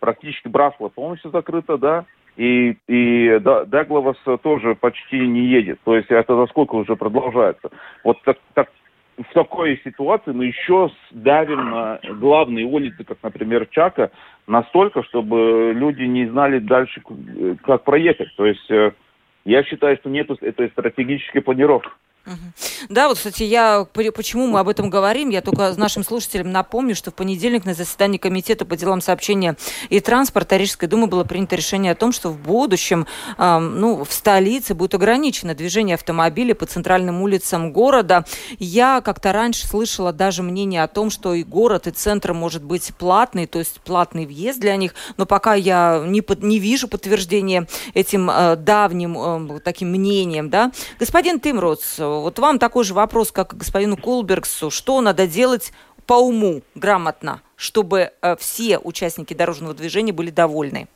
Практически 0.00 0.48
Брасла 0.48 0.88
полностью 0.88 1.30
закрыта, 1.30 1.78
да, 1.78 2.06
и, 2.36 2.76
и 2.88 3.38
Даглавас 3.38 4.16
тоже 4.42 4.74
почти 4.74 5.20
не 5.20 5.46
едет. 5.46 5.78
То 5.84 5.94
есть 5.94 6.10
это 6.10 6.34
за 6.34 6.46
сколько 6.46 6.74
уже 6.74 6.96
продолжается. 6.96 7.70
Вот 8.02 8.20
так, 8.24 8.38
так, 8.54 8.70
в 9.16 9.32
такой 9.32 9.80
ситуации 9.84 10.32
мы 10.32 10.46
еще 10.46 10.90
давим 11.12 11.70
на 11.70 12.00
главные 12.18 12.64
улицы, 12.64 13.04
как, 13.04 13.18
например, 13.22 13.68
Чака, 13.70 14.10
настолько, 14.48 15.04
чтобы 15.04 15.72
люди 15.76 16.02
не 16.02 16.26
знали 16.26 16.58
дальше, 16.58 17.02
как 17.62 17.84
проехать. 17.84 18.34
То 18.36 18.46
есть 18.46 18.68
э, 18.70 18.92
я 19.44 19.62
считаю, 19.64 19.96
что 19.96 20.10
нет 20.10 20.30
этой 20.30 20.68
стратегической 20.70 21.42
планировки. 21.42 21.90
Да, 22.88 23.08
вот, 23.08 23.16
кстати, 23.16 23.42
я 23.42 23.86
почему 24.14 24.46
мы 24.46 24.60
об 24.60 24.68
этом 24.68 24.90
говорим, 24.90 25.30
я 25.30 25.40
только 25.40 25.74
нашим 25.76 26.04
слушателям 26.04 26.52
напомню, 26.52 26.94
что 26.94 27.10
в 27.10 27.14
понедельник 27.14 27.64
на 27.64 27.74
заседании 27.74 28.18
Комитета 28.18 28.64
по 28.64 28.76
делам 28.76 29.00
сообщения 29.00 29.56
и 29.88 30.00
транспорта 30.00 30.56
Рижской 30.56 30.88
думы 30.88 31.06
было 31.06 31.24
принято 31.24 31.56
решение 31.56 31.92
о 31.92 31.94
том, 31.94 32.12
что 32.12 32.30
в 32.30 32.38
будущем 32.38 33.06
э, 33.38 33.58
ну, 33.58 34.04
в 34.04 34.12
столице 34.12 34.74
будет 34.74 34.94
ограничено 34.94 35.54
движение 35.54 35.94
автомобилей 35.94 36.54
по 36.54 36.66
центральным 36.66 37.22
улицам 37.22 37.72
города. 37.72 38.24
Я 38.58 39.00
как-то 39.00 39.32
раньше 39.32 39.66
слышала 39.66 40.12
даже 40.12 40.42
мнение 40.42 40.82
о 40.82 40.88
том, 40.88 41.10
что 41.10 41.34
и 41.34 41.42
город, 41.42 41.86
и 41.86 41.90
центр 41.90 42.32
может 42.32 42.62
быть 42.62 42.92
платный, 42.98 43.46
то 43.46 43.58
есть 43.58 43.80
платный 43.80 44.26
въезд 44.26 44.60
для 44.60 44.76
них, 44.76 44.94
но 45.16 45.26
пока 45.26 45.54
я 45.54 46.02
не, 46.06 46.20
под, 46.20 46.42
не 46.42 46.58
вижу 46.58 46.86
подтверждения 46.86 47.66
этим 47.94 48.30
э, 48.30 48.56
давним 48.56 49.56
э, 49.56 49.60
таким 49.60 49.88
мнением. 49.90 50.50
Да? 50.50 50.70
Господин 50.98 51.40
Тимроц, 51.40 51.98
вот 52.20 52.38
вам 52.38 52.58
такой 52.58 52.84
же 52.84 52.94
вопрос, 52.94 53.32
как 53.32 53.54
господину 53.54 53.96
Колбергсу. 53.96 54.70
Что 54.70 55.00
надо 55.00 55.26
делать 55.26 55.72
по 56.06 56.14
уму, 56.14 56.62
грамотно, 56.74 57.40
чтобы 57.56 58.10
э, 58.22 58.36
все 58.36 58.78
участники 58.78 59.34
дорожного 59.34 59.74
движения 59.74 60.12
были 60.12 60.30
довольны? 60.30 60.88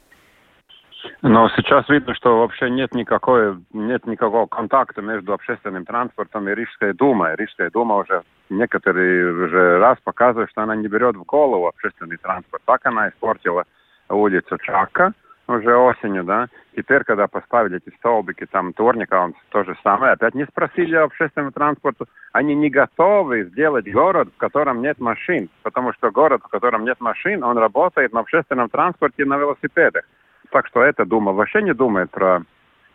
Но 1.23 1.49
сейчас 1.51 1.89
видно, 1.89 2.15
что 2.15 2.39
вообще 2.39 2.71
нет, 2.71 2.95
никакой, 2.95 3.57
нет 3.73 4.07
никакого 4.07 4.47
контакта 4.47 5.03
между 5.03 5.33
общественным 5.33 5.85
транспортом 5.85 6.49
и 6.49 6.55
Рижской 6.55 6.93
думой. 6.93 7.37
Рижская 7.37 7.71
дума 7.71 7.97
уже 7.97 8.23
некоторые 8.49 9.33
уже 9.33 9.79
раз 9.79 9.99
показывает, 10.03 10.51
что 10.51 10.63
она 10.63 10.77
не 10.77 10.89
берет 10.89 11.17
в 11.17 11.25
голову 11.25 11.67
общественный 11.67 12.17
транспорт. 12.17 12.63
Так 12.65 12.87
она 12.87 13.09
испортила 13.09 13.65
улицу 14.09 14.59
Чака 14.59 15.13
уже 15.47 15.77
осенью, 15.77 16.25
да. 16.25 16.49
Теперь, 16.77 17.05
когда 17.05 17.27
поставили 17.27 17.77
эти 17.77 17.95
столбики, 17.97 18.47
там, 18.47 18.73
Турника, 18.73 19.21
он 19.21 19.35
то 19.51 19.65
же 19.65 19.77
самое, 19.83 20.13
опять 20.13 20.35
не 20.35 20.45
спросили 20.47 20.97
общественному 20.97 21.53
транспорту. 21.53 22.07
Они 22.33 22.55
не 22.55 22.71
готовы 22.71 23.45
сделать 23.45 23.91
город, 23.91 24.29
в 24.35 24.39
котором 24.39 24.83
нет 24.83 24.99
машин, 24.99 25.49
потому 25.63 25.93
что 25.93 26.11
город, 26.11 26.43
в 26.45 26.49
котором 26.49 26.85
нет 26.85 27.01
машин, 27.01 27.45
он 27.45 27.59
работает 27.59 28.13
на 28.13 28.21
общественном 28.21 28.69
транспорте 28.69 29.25
на 29.25 29.37
велосипедах. 29.37 30.05
Так 30.51 30.67
что 30.67 30.83
эта 30.83 31.05
дума 31.05 31.33
вообще 31.33 31.63
не 31.63 31.75
думает 31.75 32.11
про 32.11 32.43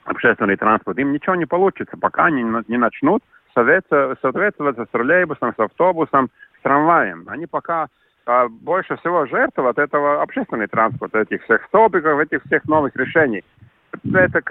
общественный 0.06 0.56
транспорт. 0.56 0.98
Им 0.98 1.14
ничего 1.14 1.36
не 1.36 1.46
получится, 1.46 1.98
пока 1.98 2.26
они 2.26 2.44
не 2.68 2.78
начнут 2.78 3.24
соответствовать 3.54 4.78
с 4.78 4.88
троллейбусом, 4.92 5.54
с 5.56 5.60
автобусом, 5.60 6.30
с 6.60 6.62
трамваем. 6.64 7.26
Они 7.28 7.48
пока 7.48 7.88
а 8.30 8.48
больше 8.48 8.96
всего 8.98 9.26
жертв 9.26 9.58
от 9.58 9.80
этого 9.80 10.22
общественный 10.22 10.68
транспорт, 10.68 11.16
этих 11.16 11.44
всех 11.46 11.66
столбиков, 11.66 12.20
этих 12.20 12.44
всех 12.44 12.64
новых 12.66 12.96
решений. 12.96 13.44
Это 14.14 14.44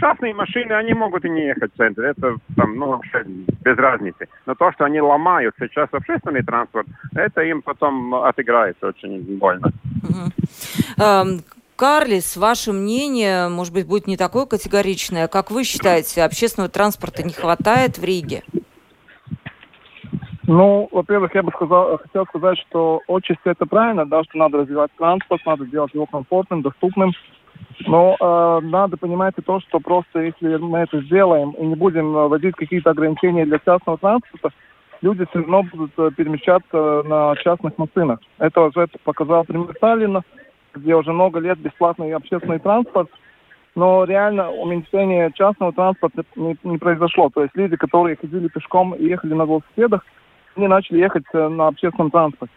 частные 0.00 0.32
машины, 0.32 0.72
они 0.72 0.94
могут 0.94 1.26
и 1.26 1.28
не 1.28 1.48
ехать 1.48 1.70
в 1.74 1.76
центр, 1.76 2.02
это 2.02 2.36
там, 2.56 2.76
ну, 2.76 2.88
вообще 2.88 3.24
без 3.26 3.76
разницы. 3.76 4.26
Но 4.46 4.54
то, 4.54 4.72
что 4.72 4.86
они 4.86 5.02
ломают 5.02 5.54
сейчас 5.60 5.88
общественный 5.92 6.42
транспорт, 6.42 6.86
это 7.14 7.42
им 7.42 7.60
потом 7.60 8.14
отыграется 8.14 8.86
очень 8.86 9.36
больно. 9.36 9.70
Угу. 10.02 11.42
Карлис, 11.76 12.38
ваше 12.38 12.72
мнение, 12.72 13.50
может 13.50 13.74
быть, 13.74 13.86
будет 13.86 14.06
не 14.06 14.16
такое 14.16 14.46
категоричное. 14.46 15.28
Как 15.28 15.50
вы 15.50 15.64
считаете, 15.64 16.22
общественного 16.22 16.70
транспорта 16.70 17.22
не 17.22 17.34
хватает 17.34 17.98
в 17.98 18.04
Риге? 18.04 18.44
Ну, 20.46 20.88
во-первых, 20.92 21.34
я 21.34 21.42
бы 21.42 21.50
сказал, 21.52 21.98
хотел 21.98 22.24
сказать, 22.26 22.58
что 22.58 23.00
отчасти 23.08 23.48
это 23.48 23.66
правильно, 23.66 24.06
да, 24.06 24.22
что 24.24 24.38
надо 24.38 24.58
развивать 24.58 24.92
транспорт, 24.96 25.42
надо 25.44 25.66
делать 25.66 25.92
его 25.92 26.06
комфортным, 26.06 26.62
доступным. 26.62 27.12
Но 27.86 28.16
э, 28.18 28.60
надо 28.66 28.96
понимать 28.96 29.34
и 29.38 29.42
то, 29.42 29.60
что 29.60 29.80
просто 29.80 30.20
если 30.20 30.56
мы 30.56 30.78
это 30.78 31.00
сделаем 31.02 31.50
и 31.52 31.66
не 31.66 31.74
будем 31.74 32.12
вводить 32.12 32.54
какие-то 32.54 32.90
ограничения 32.90 33.44
для 33.44 33.58
частного 33.58 33.98
транспорта, 33.98 34.50
люди 35.02 35.26
все 35.30 35.40
равно 35.40 35.62
будут 35.64 35.92
э, 35.98 36.10
перемещаться 36.16 37.02
на 37.04 37.34
частных 37.36 37.76
машинах. 37.76 38.20
Это 38.38 38.60
уже 38.62 38.86
показал 39.04 39.44
пример 39.44 39.74
Сталина, 39.76 40.22
где 40.74 40.94
уже 40.94 41.12
много 41.12 41.40
лет 41.40 41.58
бесплатный 41.58 42.12
общественный 42.14 42.60
транспорт, 42.60 43.10
но 43.74 44.04
реально 44.04 44.50
уменьшение 44.50 45.32
частного 45.34 45.72
транспорта 45.72 46.24
не, 46.36 46.56
не 46.62 46.78
произошло. 46.78 47.30
То 47.30 47.42
есть 47.42 47.56
люди, 47.56 47.76
которые 47.76 48.16
ходили 48.16 48.48
пешком 48.48 48.94
и 48.94 49.04
ехали 49.04 49.34
на 49.34 49.44
велосипедах, 49.44 50.04
они 50.56 50.68
начали 50.68 50.98
ехать 50.98 51.24
э, 51.32 51.48
на 51.48 51.68
общественном 51.68 52.10
транспорте. 52.10 52.54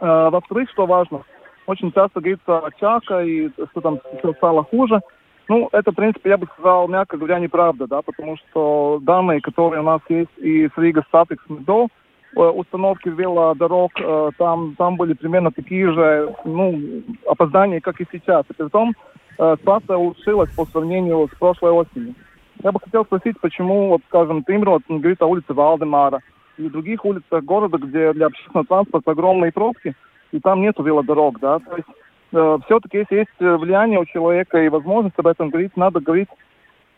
Э, 0.00 0.28
во-вторых, 0.30 0.68
что 0.70 0.86
важно, 0.86 1.22
очень 1.66 1.92
часто 1.92 2.20
говорится 2.20 2.58
о 2.58 2.70
Чака 2.72 3.22
и 3.22 3.48
что 3.48 3.80
там 3.80 4.00
все 4.18 4.32
стало 4.34 4.64
хуже. 4.64 5.00
Ну, 5.48 5.68
это, 5.72 5.92
в 5.92 5.94
принципе, 5.94 6.30
я 6.30 6.38
бы 6.38 6.46
сказал, 6.46 6.88
мягко 6.88 7.16
говоря, 7.16 7.38
неправда, 7.38 7.86
да, 7.86 8.02
потому 8.02 8.36
что 8.36 8.98
данные, 9.02 9.40
которые 9.40 9.80
у 9.80 9.84
нас 9.84 10.00
есть 10.08 10.30
и 10.38 10.68
с 10.68 10.78
Рига 10.78 11.04
Статикс 11.08 11.44
до 11.48 11.88
э, 12.34 12.40
установки 12.40 13.08
велодорог, 13.08 13.92
там, 14.38 14.74
там 14.76 14.96
были 14.96 15.12
примерно 15.12 15.52
такие 15.52 15.92
же, 15.92 16.34
ну, 16.44 17.02
опоздания, 17.28 17.80
как 17.80 18.00
и 18.00 18.06
сейчас. 18.10 18.44
И 18.50 18.54
при 18.54 18.68
том, 18.68 18.94
ситуация 19.36 19.96
улучшилась 19.96 20.50
по 20.54 20.64
сравнению 20.64 21.28
с 21.28 21.38
прошлой 21.38 21.72
осенью. 21.72 22.14
Я 22.62 22.70
бы 22.72 22.80
хотел 22.80 23.04
спросить, 23.04 23.38
почему, 23.40 23.88
вот, 23.88 24.00
скажем, 24.08 24.44
Тимрот 24.44 24.82
говорит 24.88 25.20
о 25.20 25.26
улице 25.26 25.52
Валдемара, 25.52 26.20
и 26.58 26.68
других 26.68 27.04
улицах 27.04 27.44
города, 27.44 27.78
где 27.78 28.12
для 28.12 28.26
общественного 28.26 28.66
транспорта 28.66 29.10
огромные 29.12 29.52
пробки, 29.52 29.94
и 30.32 30.40
там 30.40 30.62
нету 30.62 30.82
велодорог, 30.82 31.38
да, 31.40 31.58
то 31.58 31.76
есть 31.76 31.88
э, 32.32 32.58
все-таки 32.66 32.98
если 32.98 33.16
есть 33.16 33.30
э, 33.40 33.56
влияние 33.56 34.00
у 34.00 34.04
человека 34.04 34.58
и 34.62 34.68
возможность 34.68 35.18
об 35.18 35.26
этом 35.26 35.50
говорить, 35.50 35.76
надо 35.76 36.00
говорить 36.00 36.28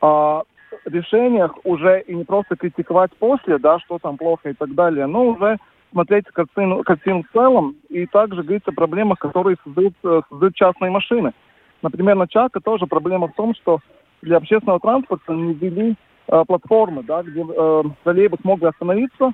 о 0.01 0.43
решениях 0.85 1.53
уже 1.65 2.01
и 2.03 2.15
не 2.15 2.25
просто 2.25 2.57
критиковать 2.57 3.11
после, 3.19 3.59
да, 3.59 3.79
что 3.81 3.99
там 3.99 4.17
плохо 4.17 4.51
и 4.51 4.55
так 4.55 4.75
далее, 4.75 5.07
но 5.07 5.27
уже 5.27 5.59
смотреть 5.93 6.27
картину, 6.27 6.83
картину 6.83 7.23
в 7.23 7.33
целом 7.33 7.77
и 7.89 8.07
также 8.07 8.43
говорить 8.43 8.67
о 8.67 8.73
проблемах, 8.73 9.19
которые 9.19 9.57
создают, 9.65 9.95
э, 10.05 10.21
создают 10.29 10.55
частные 10.55 10.91
машины. 10.91 11.33
Например, 11.83 12.17
на 12.17 12.27
Чака 12.27 12.61
тоже 12.61 12.87
проблема 12.87 13.29
в 13.29 13.35
том, 13.35 13.55
что 13.55 13.81
для 14.23 14.39
общественного 14.39 14.81
транспорта 14.81 15.33
не 15.33 15.55
ввели 15.55 15.95
э, 16.29 16.45
платформы, 16.47 17.03
да, 17.03 17.23
где 17.23 17.43
э, 17.43 17.83
троллейбус 18.05 18.41
мог 18.45 18.63
остановиться, 18.63 19.33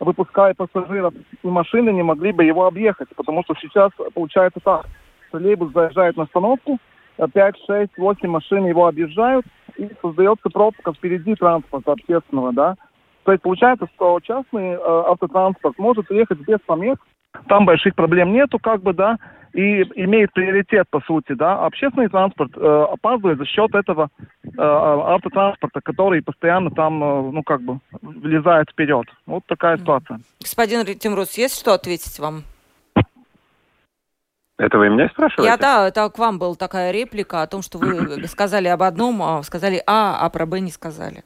выпуская 0.00 0.54
пассажиров, 0.54 1.14
и 1.42 1.46
машины 1.46 1.90
не 1.90 2.02
могли 2.02 2.32
бы 2.32 2.44
его 2.44 2.66
объехать, 2.66 3.08
потому 3.16 3.42
что 3.44 3.54
сейчас 3.60 3.90
получается 4.14 4.60
так. 4.62 4.86
Троллейбус 5.30 5.72
заезжает 5.72 6.16
на 6.16 6.24
остановку, 6.24 6.78
5, 7.16 7.54
6, 7.66 7.98
8 7.98 8.28
машин 8.28 8.66
его 8.66 8.86
объезжают, 8.86 9.46
и 9.76 9.88
создается 10.02 10.48
пробка 10.50 10.92
впереди 10.92 11.34
транспорта 11.34 11.92
общественного, 11.92 12.52
да. 12.52 12.76
То 13.24 13.32
есть 13.32 13.42
получается, 13.42 13.86
что 13.94 14.20
частный 14.20 14.72
э, 14.72 14.78
автотранспорт 14.80 15.78
может 15.78 16.10
ехать 16.10 16.38
без 16.40 16.58
помех, 16.66 16.98
там 17.48 17.66
больших 17.66 17.94
проблем 17.94 18.32
нету, 18.32 18.58
как 18.58 18.82
бы, 18.82 18.92
да, 18.92 19.18
и 19.52 19.82
имеет 19.94 20.32
приоритет, 20.32 20.88
по 20.90 21.00
сути, 21.00 21.32
да. 21.32 21.64
Общественный 21.64 22.08
транспорт 22.08 22.50
э, 22.56 22.86
опаздывает 22.92 23.38
за 23.38 23.46
счет 23.46 23.72
этого 23.74 24.08
э, 24.42 24.48
автотранспорта, 24.56 25.80
который 25.80 26.22
постоянно 26.22 26.70
там, 26.70 27.02
э, 27.02 27.30
ну, 27.30 27.42
как 27.44 27.62
бы, 27.62 27.78
влезает 28.02 28.68
вперед. 28.70 29.06
Вот 29.26 29.44
такая 29.46 29.78
ситуация. 29.78 30.18
Господин 30.40 30.84
Тимрус, 30.98 31.38
есть 31.38 31.58
что 31.58 31.74
ответить 31.74 32.18
вам? 32.18 32.42
Это 34.58 34.78
вы 34.78 34.88
меня 34.88 35.08
спрашиваете? 35.08 35.50
Я, 35.50 35.56
да, 35.56 35.88
это 35.88 36.08
к 36.10 36.18
вам 36.18 36.38
была 36.38 36.54
такая 36.54 36.92
реплика 36.92 37.42
о 37.42 37.46
том, 37.46 37.62
что 37.62 37.78
вы 37.78 38.26
сказали 38.26 38.68
об 38.68 38.82
одном, 38.82 39.22
а 39.22 39.42
сказали 39.42 39.82
А, 39.86 40.18
а 40.20 40.30
про 40.30 40.46
Б 40.46 40.60
не 40.60 40.70
сказали. 40.70 41.22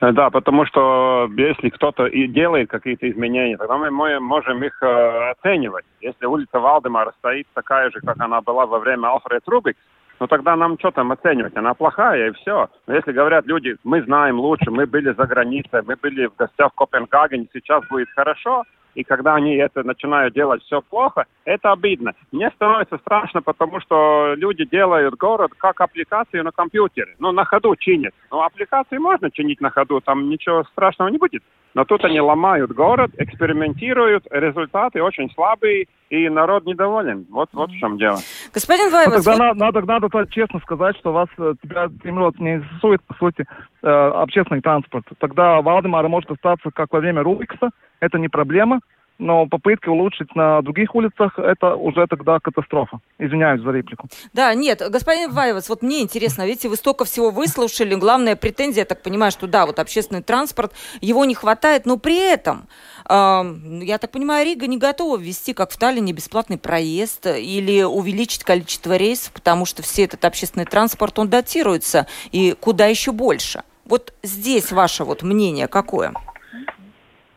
Э, 0.00 0.12
да, 0.12 0.30
потому 0.30 0.64
что 0.66 1.28
если 1.36 1.70
кто-то 1.70 2.06
и 2.06 2.28
делает 2.28 2.70
какие-то 2.70 3.10
изменения, 3.10 3.56
тогда 3.56 3.76
мы 3.76 3.90
можем 4.20 4.62
их 4.62 4.80
э, 4.82 5.30
оценивать. 5.30 5.84
Если 6.00 6.26
улица 6.26 6.60
Валдемара 6.60 7.12
стоит 7.18 7.46
такая 7.54 7.90
же, 7.90 8.00
как 8.00 8.20
она 8.20 8.40
была 8.40 8.66
во 8.66 8.78
время 8.78 9.08
Алфред 9.08 9.42
Рубикс, 9.46 9.78
ну 10.20 10.26
тогда 10.26 10.56
нам 10.56 10.78
что 10.78 10.90
там 10.90 11.12
оценивать? 11.12 11.56
Она 11.56 11.74
плохая 11.74 12.28
и 12.28 12.32
все. 12.32 12.68
Но 12.86 12.94
если 12.94 13.12
говорят 13.12 13.46
люди, 13.46 13.76
мы 13.84 14.02
знаем 14.02 14.38
лучше, 14.38 14.70
мы 14.70 14.86
были 14.86 15.12
за 15.12 15.26
границей, 15.26 15.82
мы 15.86 15.96
были 15.96 16.26
в 16.26 16.36
гостях 16.36 16.72
в 16.72 16.76
Копенгагене, 16.76 17.46
сейчас 17.52 17.84
будет 17.88 18.08
хорошо, 18.14 18.64
и 18.98 19.04
когда 19.04 19.36
они 19.36 19.54
это 19.54 19.84
начинают 19.84 20.34
делать 20.34 20.60
все 20.64 20.82
плохо, 20.82 21.26
это 21.44 21.70
обидно. 21.70 22.14
Мне 22.32 22.50
становится 22.50 22.98
страшно, 22.98 23.42
потому 23.42 23.80
что 23.80 24.34
люди 24.34 24.64
делают 24.64 25.14
город 25.14 25.52
как 25.56 25.80
аппликацию 25.80 26.42
на 26.42 26.50
компьютере. 26.50 27.14
Ну, 27.20 27.30
на 27.30 27.44
ходу 27.44 27.76
чинят. 27.76 28.12
Ну, 28.32 28.42
аппликации 28.42 28.98
можно 28.98 29.30
чинить 29.30 29.60
на 29.60 29.70
ходу, 29.70 30.00
там 30.00 30.28
ничего 30.28 30.64
страшного 30.64 31.10
не 31.10 31.18
будет. 31.18 31.44
Но 31.78 31.84
тут 31.84 32.04
они 32.04 32.20
ломают 32.20 32.72
город, 32.72 33.12
экспериментируют, 33.18 34.26
результаты 34.32 35.00
очень 35.00 35.30
слабые, 35.30 35.86
и 36.10 36.28
народ 36.28 36.66
недоволен. 36.66 37.24
Вот, 37.30 37.50
вот 37.52 37.70
в 37.70 37.78
чем 37.78 37.98
дело. 37.98 38.18
Господин 38.52 38.90
Вайвас... 38.90 39.14
Ну, 39.14 39.22
тогда 39.22 39.30
вот... 39.30 39.56
надо, 39.58 39.80
надо, 39.86 40.08
надо 40.08 40.26
честно 40.32 40.58
сказать, 40.58 40.96
что 40.96 41.12
вас, 41.12 41.28
э, 41.38 41.54
тебя, 41.62 41.86
Тимрот, 42.02 42.36
не 42.40 42.56
интересует, 42.56 43.00
по 43.04 43.14
сути, 43.14 43.46
э, 43.82 43.86
общественный 43.86 44.60
транспорт. 44.60 45.06
Тогда 45.20 45.62
Валдемар 45.62 46.08
может 46.08 46.32
остаться, 46.32 46.72
как 46.74 46.92
во 46.92 46.98
время 46.98 47.22
Рубикса, 47.22 47.70
это 48.00 48.18
не 48.18 48.26
проблема 48.26 48.80
но 49.18 49.46
попытки 49.46 49.88
улучшить 49.88 50.34
на 50.34 50.62
других 50.62 50.94
улицах, 50.94 51.38
это 51.38 51.74
уже 51.74 52.06
тогда 52.06 52.38
катастрофа. 52.40 53.00
Извиняюсь 53.18 53.62
за 53.62 53.70
реплику. 53.70 54.08
Да, 54.32 54.54
нет, 54.54 54.82
господин 54.90 55.32
Ваевец, 55.32 55.68
вот 55.68 55.82
мне 55.82 56.02
интересно, 56.02 56.46
видите, 56.46 56.68
вы 56.68 56.76
столько 56.76 57.04
всего 57.04 57.30
выслушали, 57.30 57.94
главная 57.94 58.36
претензия, 58.36 58.82
я 58.82 58.84
так 58.84 59.02
понимаю, 59.02 59.32
что 59.32 59.46
да, 59.46 59.66
вот 59.66 59.78
общественный 59.78 60.22
транспорт, 60.22 60.72
его 61.00 61.24
не 61.24 61.34
хватает, 61.34 61.86
но 61.86 61.96
при 61.96 62.16
этом, 62.16 62.68
э, 63.08 63.42
я 63.82 63.98
так 63.98 64.10
понимаю, 64.10 64.46
Рига 64.46 64.66
не 64.66 64.78
готова 64.78 65.18
ввести, 65.18 65.52
как 65.52 65.70
в 65.70 65.78
Таллине, 65.78 66.12
бесплатный 66.12 66.58
проезд 66.58 67.26
или 67.26 67.82
увеличить 67.82 68.44
количество 68.44 68.96
рейсов, 68.96 69.32
потому 69.32 69.66
что 69.66 69.82
все 69.82 70.04
этот 70.04 70.24
общественный 70.24 70.66
транспорт, 70.66 71.18
он 71.18 71.28
датируется, 71.28 72.06
и 72.30 72.54
куда 72.58 72.86
еще 72.86 73.12
больше. 73.12 73.62
Вот 73.84 74.12
здесь 74.22 74.70
ваше 74.70 75.04
вот 75.04 75.22
мнение 75.22 75.66
какое? 75.66 76.12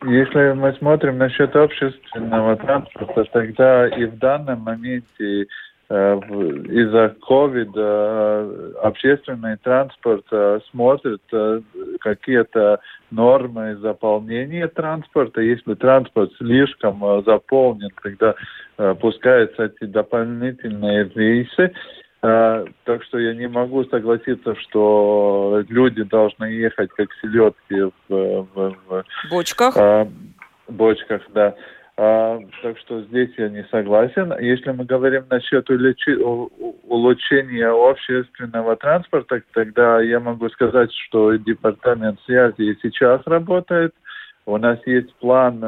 Если 0.04 0.54
мы 0.54 0.74
смотрим 0.74 1.20
насчет 1.20 1.56
общественного 1.56 2.56
транспорта, 2.56 3.24
тогда 3.26 3.88
и 3.88 4.06
в 4.06 4.18
данном 4.18 4.62
моменте 4.62 5.46
э, 5.90 6.20
из-за 6.20 7.16
ковида 7.22 7.72
э, 7.78 8.74
общественный 8.82 9.58
транспорт 9.58 10.26
э, 10.32 10.60
смотрит 10.72 11.22
какие-то 12.00 12.80
нормы 13.12 13.76
заполнения 13.76 14.68
транспорта. 14.68 15.42
Если 15.42 15.76
транспорт 15.76 16.32
слишком 16.38 17.24
заполнен, 17.24 17.92
тогда 18.02 18.34
пускаются 18.96 19.66
эти 19.66 19.84
дополнительные 19.84 21.12
рейсы. 21.14 21.74
А, 22.24 22.66
так 22.84 23.04
что 23.04 23.18
я 23.18 23.34
не 23.34 23.48
могу 23.48 23.84
согласиться, 23.86 24.56
что 24.56 25.64
люди 25.70 26.04
должны 26.04 26.46
ехать 26.46 26.92
как 26.92 27.10
селедки 27.22 27.82
в, 27.82 27.92
в, 28.10 28.76
в 28.88 29.04
бочках. 29.30 29.76
А, 29.76 30.08
бочках, 30.68 31.24
да. 31.34 31.56
А, 31.98 32.40
так 32.62 32.78
что 32.80 33.02
здесь 33.02 33.32
я 33.38 33.50
не 33.50 33.64
согласен. 33.72 34.34
Если 34.40 34.72
мы 34.72 34.86
говорим 34.86 35.26
насчет 35.30 35.68
улучшения 35.70 37.68
общественного 37.68 38.76
транспорта, 38.76 39.42
тогда 39.54 40.00
я 40.02 40.20
могу 40.20 40.50
сказать, 40.50 40.92
что 41.08 41.36
департамент 41.36 42.20
связи 42.22 42.62
и 42.62 42.78
сейчас 42.84 43.22
работает. 43.26 43.96
У 44.46 44.58
нас 44.58 44.80
есть 44.86 45.14
план 45.16 45.60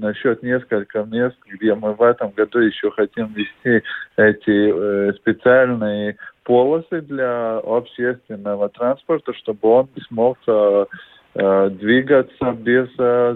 насчет 0.00 0.42
нескольких 0.42 1.06
мест, 1.06 1.36
где 1.46 1.74
мы 1.74 1.92
в 1.92 2.02
этом 2.02 2.30
году 2.30 2.58
еще 2.60 2.90
хотим 2.90 3.32
вести 3.34 3.84
эти 4.16 5.08
э, 5.08 5.12
специальные 5.14 6.16
полосы 6.44 7.02
для 7.02 7.58
общественного 7.58 8.70
транспорта, 8.70 9.34
чтобы 9.34 9.68
он 9.68 9.88
смог 10.08 10.38
э, 10.46 10.86
э, 11.34 11.70
двигаться 11.70 12.52
без 12.52 12.88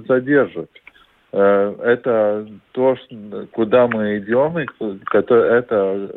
задержек. 0.07 0.71
Это 1.31 2.49
то, 2.73 2.97
куда 3.53 3.87
мы 3.87 4.17
идем, 4.19 4.59
и 4.59 4.67
это 5.13 6.11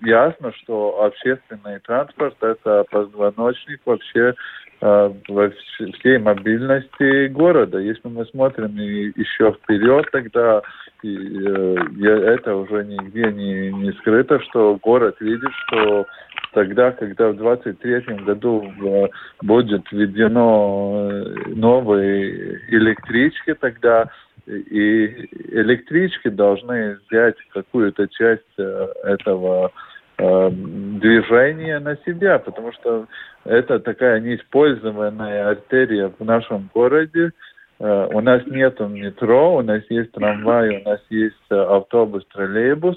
ясно, 0.00 0.52
что 0.54 1.04
общественный 1.04 1.78
транспорт– 1.80 2.36
это 2.40 2.84
позвоночник 2.90 3.80
вообще 3.84 4.34
Э, 4.82 5.10
во 5.28 5.50
всей 5.94 6.18
мобильности 6.18 7.28
города. 7.28 7.78
Если 7.78 8.08
мы 8.08 8.26
смотрим 8.26 8.76
еще 8.76 9.52
вперед, 9.52 10.04
тогда 10.12 10.60
э, 11.02 11.76
это 12.04 12.54
уже 12.56 12.84
нигде 12.84 13.32
не, 13.32 13.72
не 13.72 13.92
скрыто, 13.92 14.38
что 14.40 14.78
город 14.82 15.16
видит, 15.20 15.48
что 15.66 16.04
тогда, 16.52 16.90
когда 16.90 17.30
в 17.30 17.36
23 17.36 18.16
году 18.26 18.70
э, 18.84 19.06
будет 19.40 19.90
введено 19.90 21.10
новые 21.46 22.60
электрички, 22.68 23.54
тогда 23.54 24.10
и 24.46 25.28
электрички 25.50 26.28
должны 26.28 26.98
взять 27.08 27.36
какую-то 27.52 28.06
часть 28.08 28.42
этого 28.56 29.72
э, 30.18 30.50
движения 30.50 31.78
на 31.80 31.96
себя, 32.06 32.38
потому 32.38 32.72
что 32.72 33.06
это 33.44 33.78
такая 33.78 34.20
неиспользованная 34.20 35.50
артерия 35.50 36.12
в 36.18 36.24
нашем 36.24 36.68
городе. 36.74 37.32
Э, 37.78 38.08
у 38.12 38.20
нас 38.20 38.42
нет 38.46 38.78
метро, 38.80 39.56
у 39.56 39.62
нас 39.62 39.82
есть 39.88 40.12
трамвай, 40.12 40.80
у 40.80 40.88
нас 40.88 41.00
есть 41.10 41.34
э, 41.50 41.54
автобус, 41.54 42.24
троллейбус. 42.32 42.96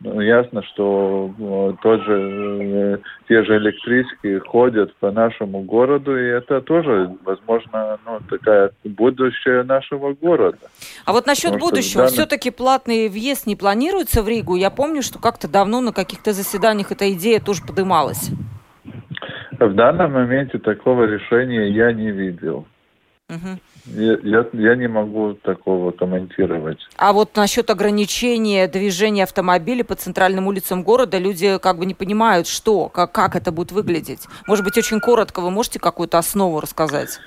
Ну, 0.00 0.20
ясно, 0.20 0.62
что 0.62 1.30
э, 1.38 1.72
тот 1.82 2.02
же, 2.02 3.00
те 3.28 3.42
же 3.44 3.56
электрички 3.56 4.38
ходят 4.46 4.94
по 4.96 5.10
нашему 5.10 5.62
городу, 5.62 6.18
и 6.18 6.22
это 6.22 6.60
тоже, 6.60 7.16
возможно, 7.24 7.98
ну, 8.04 8.20
такая 8.28 8.72
будущее 8.84 9.62
нашего 9.62 10.12
города. 10.12 10.58
А 11.06 11.12
вот 11.12 11.26
насчет 11.26 11.52
Потому 11.52 11.70
будущего, 11.70 12.02
данный... 12.02 12.12
все-таки 12.12 12.50
платный 12.50 13.08
въезд 13.08 13.46
не 13.46 13.56
планируется 13.56 14.22
в 14.22 14.28
Ригу? 14.28 14.56
Я 14.56 14.70
помню, 14.70 15.00
что 15.00 15.18
как-то 15.18 15.48
давно 15.48 15.80
на 15.80 15.92
каких-то 15.94 16.34
заседаниях 16.34 16.92
эта 16.92 17.10
идея 17.12 17.40
тоже 17.40 17.62
подымалась. 17.66 18.30
В 19.58 19.74
данном 19.74 20.12
моменте 20.12 20.58
такого 20.58 21.04
решения 21.04 21.70
я 21.70 21.90
не 21.92 22.10
видел. 22.10 22.66
Угу. 23.28 23.58
Я, 24.00 24.18
я, 24.22 24.46
я 24.52 24.76
не 24.76 24.86
могу 24.86 25.34
такого 25.34 25.90
комментировать. 25.90 26.78
А 26.96 27.12
вот 27.12 27.34
насчет 27.34 27.70
ограничения 27.70 28.68
движения 28.68 29.24
автомобилей 29.24 29.82
по 29.82 29.96
центральным 29.96 30.46
улицам 30.46 30.84
города, 30.84 31.18
люди 31.18 31.58
как 31.58 31.78
бы 31.78 31.86
не 31.86 31.94
понимают, 31.94 32.46
что, 32.46 32.88
как, 32.88 33.10
как 33.10 33.34
это 33.34 33.50
будет 33.50 33.72
выглядеть. 33.72 34.28
Может 34.46 34.64
быть, 34.64 34.78
очень 34.78 35.00
коротко 35.00 35.40
вы 35.40 35.50
можете 35.50 35.80
какую-то 35.80 36.18
основу 36.18 36.60
рассказать? 36.60 37.18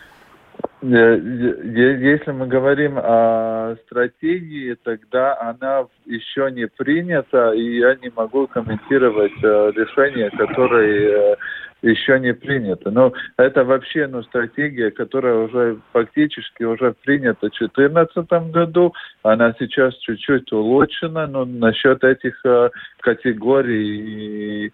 Если 0.81 2.31
мы 2.31 2.47
говорим 2.47 2.97
о 2.97 3.75
стратегии, 3.85 4.77
тогда 4.81 5.37
она 5.37 5.85
еще 6.05 6.49
не 6.51 6.67
принята, 6.67 7.51
и 7.51 7.79
я 7.79 7.95
не 7.95 8.09
могу 8.15 8.47
комментировать 8.47 9.43
э, 9.43 9.71
решения, 9.75 10.29
которые 10.29 11.33
э, 11.33 11.35
еще 11.81 12.19
не 12.19 12.33
принято. 12.33 12.91
Но 12.91 13.13
это 13.37 13.63
вообще 13.63 14.07
ну, 14.07 14.23
стратегия, 14.23 14.91
которая 14.91 15.35
уже 15.35 15.77
фактически 15.93 16.63
уже 16.63 16.93
принята 17.03 17.47
в 17.47 17.57
2014 17.57 18.51
году. 18.51 18.93
Она 19.23 19.53
сейчас 19.59 19.95
чуть-чуть 19.99 20.51
улучшена, 20.51 21.27
но 21.27 21.45
насчет 21.45 22.03
этих 22.03 22.39
э, 22.45 22.69
категорий 22.99 24.71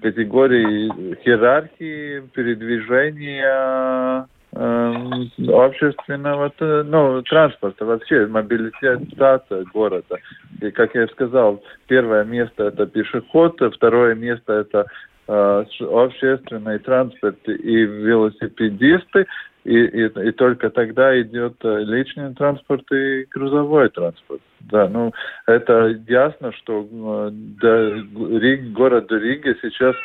категорий 0.00 0.88
иерархии 1.24 2.20
передвижения 2.32 4.26
э, 4.52 4.94
общественного 5.48 6.52
ну, 6.84 7.22
транспорта, 7.22 7.84
вообще 7.84 8.26
мобилизация 8.26 9.64
города. 9.72 10.18
И, 10.60 10.70
как 10.70 10.94
я 10.94 11.06
сказал, 11.08 11.62
первое 11.88 12.24
место 12.24 12.64
это 12.64 12.86
пешеход, 12.86 13.60
второе 13.74 14.14
место 14.14 14.52
это 14.52 14.86
Э, 15.30 15.64
общественный 15.80 16.78
транспорт 16.78 17.36
и 17.46 17.76
велосипедисты, 17.84 19.26
и, 19.64 19.76
и, 19.76 20.06
и 20.06 20.32
только 20.32 20.70
тогда 20.70 21.20
идет 21.20 21.56
э, 21.62 21.80
личный 21.84 22.34
транспорт 22.34 22.90
и 22.92 23.26
грузовой 23.30 23.90
транспорт. 23.90 24.40
Да, 24.60 24.88
ну 24.88 25.12
это 25.46 26.00
ясно, 26.08 26.50
что 26.52 26.88
э, 26.90 27.30
до 27.32 27.90
Риг, 28.38 28.72
города 28.72 29.18
Рига 29.18 29.54
сейчас 29.60 29.96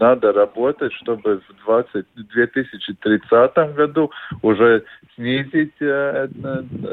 надо 0.00 0.32
работать, 0.32 0.94
чтобы 0.94 1.42
в 1.46 1.64
20, 1.66 2.06
2030 2.14 3.74
году 3.74 4.10
уже 4.40 4.82
снизить 5.14 5.74
СО2 5.78 6.90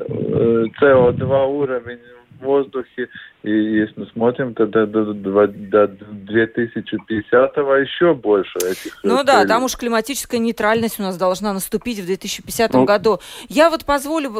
уровень 1.48 2.00
в 2.40 2.44
воздухе. 2.44 3.10
И 3.44 3.52
если 3.52 3.94
мы 4.00 4.08
смотрим, 4.08 4.56
то 4.56 4.66
до, 4.66 4.88
до, 4.88 5.14
до, 5.14 5.48
до 5.48 5.88
2050 5.88 7.58
еще 7.58 8.16
больше 8.16 8.58
этих 8.58 8.98
Ну 9.04 9.18
целей. 9.18 9.26
да, 9.28 9.46
там 9.46 9.64
уж 9.64 9.76
климатическая 9.76 10.40
нейтральность 10.40 11.00
у 11.00 11.04
нас 11.04 11.16
должна 11.16 11.54
наступить 11.54 12.00
в 12.00 12.06
2050 12.08 12.74
ну, 12.74 12.86
году. 12.86 13.20
Я 13.48 13.70
вот 13.70 13.86
позволю 13.86 14.34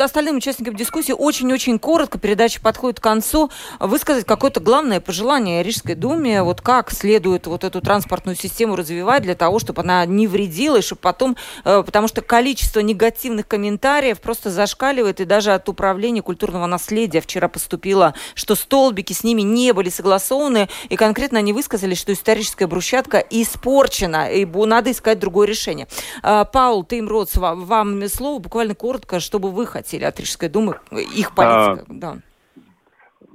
остальным 0.00 0.36
участникам 0.36 0.76
дискуссии 0.76 1.12
очень-очень 1.12 1.80
коротко, 1.80 2.20
передача 2.20 2.60
подходит 2.60 3.00
к 3.00 3.02
концу, 3.02 3.50
высказать 3.80 4.24
какое-то 4.24 4.60
главное 4.60 5.00
пожелание 5.00 5.64
Рижской 5.64 5.96
думе, 5.96 6.42
вот 6.44 6.60
как 6.60 6.92
следует 6.92 7.48
вот 7.48 7.64
эту 7.64 7.80
транспортную 7.80 8.36
систему 8.36 8.76
развивать 8.76 9.24
для 9.24 9.34
того, 9.34 9.58
чтобы 9.58 9.82
она 9.82 10.06
не 10.06 10.28
вредила, 10.28 10.76
и 10.76 10.82
чтобы 10.82 11.00
потом, 11.00 11.36
э, 11.64 11.82
потому 11.84 12.06
что 12.06 12.20
количество 12.20 12.78
негативных 12.78 13.48
комментариев 13.48 14.20
просто 14.20 14.50
зашкаливает, 14.50 15.20
и 15.20 15.24
даже 15.24 15.52
от 15.52 15.68
управления 15.68 16.22
культурного 16.22 16.66
наследия 16.66 17.20
в 17.20 17.26
вчера 17.34 17.48
поступило, 17.48 18.14
что 18.36 18.54
столбики 18.54 19.12
с 19.12 19.24
ними 19.24 19.42
не 19.42 19.72
были 19.72 19.88
согласованы, 19.88 20.68
и 20.88 20.94
конкретно 20.94 21.40
они 21.40 21.52
высказали, 21.52 21.94
что 21.94 22.12
историческая 22.12 22.68
брусчатка 22.68 23.18
испорчена, 23.18 24.30
и 24.30 24.44
надо 24.44 24.92
искать 24.92 25.18
другое 25.18 25.48
решение. 25.48 25.88
А, 26.22 26.44
Паул 26.44 26.84
Теймротс, 26.84 27.36
вам 27.36 28.06
слово 28.06 28.40
буквально 28.40 28.76
коротко, 28.76 29.18
чтобы 29.18 29.50
вы 29.50 29.66
хотели 29.66 30.04
от 30.04 30.20
Рижской 30.20 30.48
думы, 30.48 30.78
их 30.92 31.34
политика. 31.34 31.82
А, 31.82 31.84
да. 31.88 32.16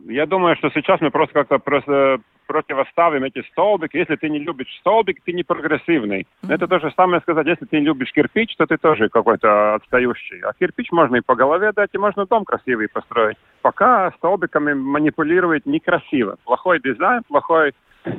Я 0.08 0.26
думаю, 0.26 0.56
что 0.56 0.70
сейчас 0.70 1.02
мы 1.02 1.12
просто 1.12 1.34
как-то 1.34 1.60
просто 1.60 2.20
противоставим 2.50 3.24
эти 3.24 3.44
столбики. 3.52 3.98
Если 3.98 4.16
ты 4.16 4.28
не 4.28 4.40
любишь 4.40 4.76
столбик, 4.80 5.22
ты 5.24 5.34
не 5.34 5.44
прогрессивный. 5.44 6.22
Mm-hmm. 6.22 6.54
Это 6.54 6.68
то 6.68 6.80
же 6.80 6.92
самое 6.98 7.22
сказать, 7.22 7.46
если 7.46 7.66
ты 7.66 7.80
не 7.80 7.86
любишь 7.86 8.12
кирпич, 8.12 8.56
то 8.58 8.66
ты 8.66 8.78
тоже 8.78 9.08
какой-то 9.10 9.76
отстающий. 9.76 10.40
А 10.42 10.54
кирпич 10.60 10.92
можно 10.92 11.18
и 11.18 11.22
по 11.22 11.36
голове 11.36 11.72
дать, 11.72 11.92
и 11.94 12.00
можно 12.00 12.26
дом 12.26 12.46
красивый 12.46 12.90
построить. 12.90 13.38
Пока 13.62 14.12
столбиками 14.18 14.74
манипулировать 14.74 15.68
некрасиво. 15.68 16.38
Плохой 16.44 16.80
дизайн, 16.80 17.22
плохой 17.28 17.74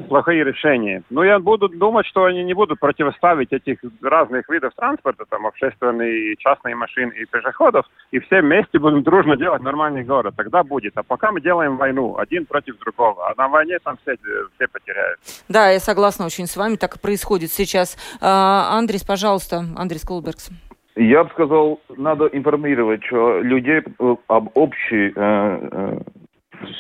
плохие 0.09 0.45
решения. 0.45 1.03
Но 1.11 1.25
я 1.25 1.39
буду 1.39 1.69
думать, 1.69 2.07
что 2.07 2.25
они 2.25 2.45
не 2.45 2.55
будут 2.55 2.81
противоставить 2.81 3.53
этих 3.53 3.79
разных 4.03 4.49
видов 4.49 4.73
транспорта, 4.77 5.25
там, 5.29 5.47
общественные, 5.47 6.37
частные 6.37 6.75
машины 6.75 7.13
и 7.13 7.25
пешеходов, 7.25 7.87
и 8.11 8.19
все 8.21 8.41
вместе 8.41 8.79
будем 8.79 9.03
дружно 9.03 9.37
делать 9.37 9.63
нормальный 9.63 10.05
город. 10.05 10.35
Тогда 10.37 10.63
будет. 10.63 10.93
А 10.97 11.03
пока 11.03 11.33
мы 11.33 11.41
делаем 11.41 11.77
войну, 11.77 12.19
один 12.19 12.47
против 12.47 12.79
другого. 12.79 13.31
А 13.31 13.35
на 13.37 13.49
войне 13.49 13.79
там 13.83 13.97
все, 14.03 14.17
все 14.57 14.69
потеряют. 14.69 15.19
Да, 15.49 15.71
я 15.71 15.81
согласна 15.81 16.27
очень 16.27 16.47
с 16.47 16.57
вами, 16.57 16.77
так 16.77 16.97
и 16.97 16.99
происходит 16.99 17.51
сейчас. 17.51 17.97
А, 18.21 18.77
Андрис, 18.79 19.05
пожалуйста, 19.05 19.65
Андрис 19.77 20.05
Колбергс. 20.05 20.51
Я 20.97 21.25
бы 21.25 21.31
сказал, 21.31 21.81
надо 21.97 22.27
информировать 22.27 23.03
людей 23.11 23.81
э, 23.81 24.17
об 24.27 24.51
общей 24.55 25.09
э, 25.09 25.13
э, 25.17 25.99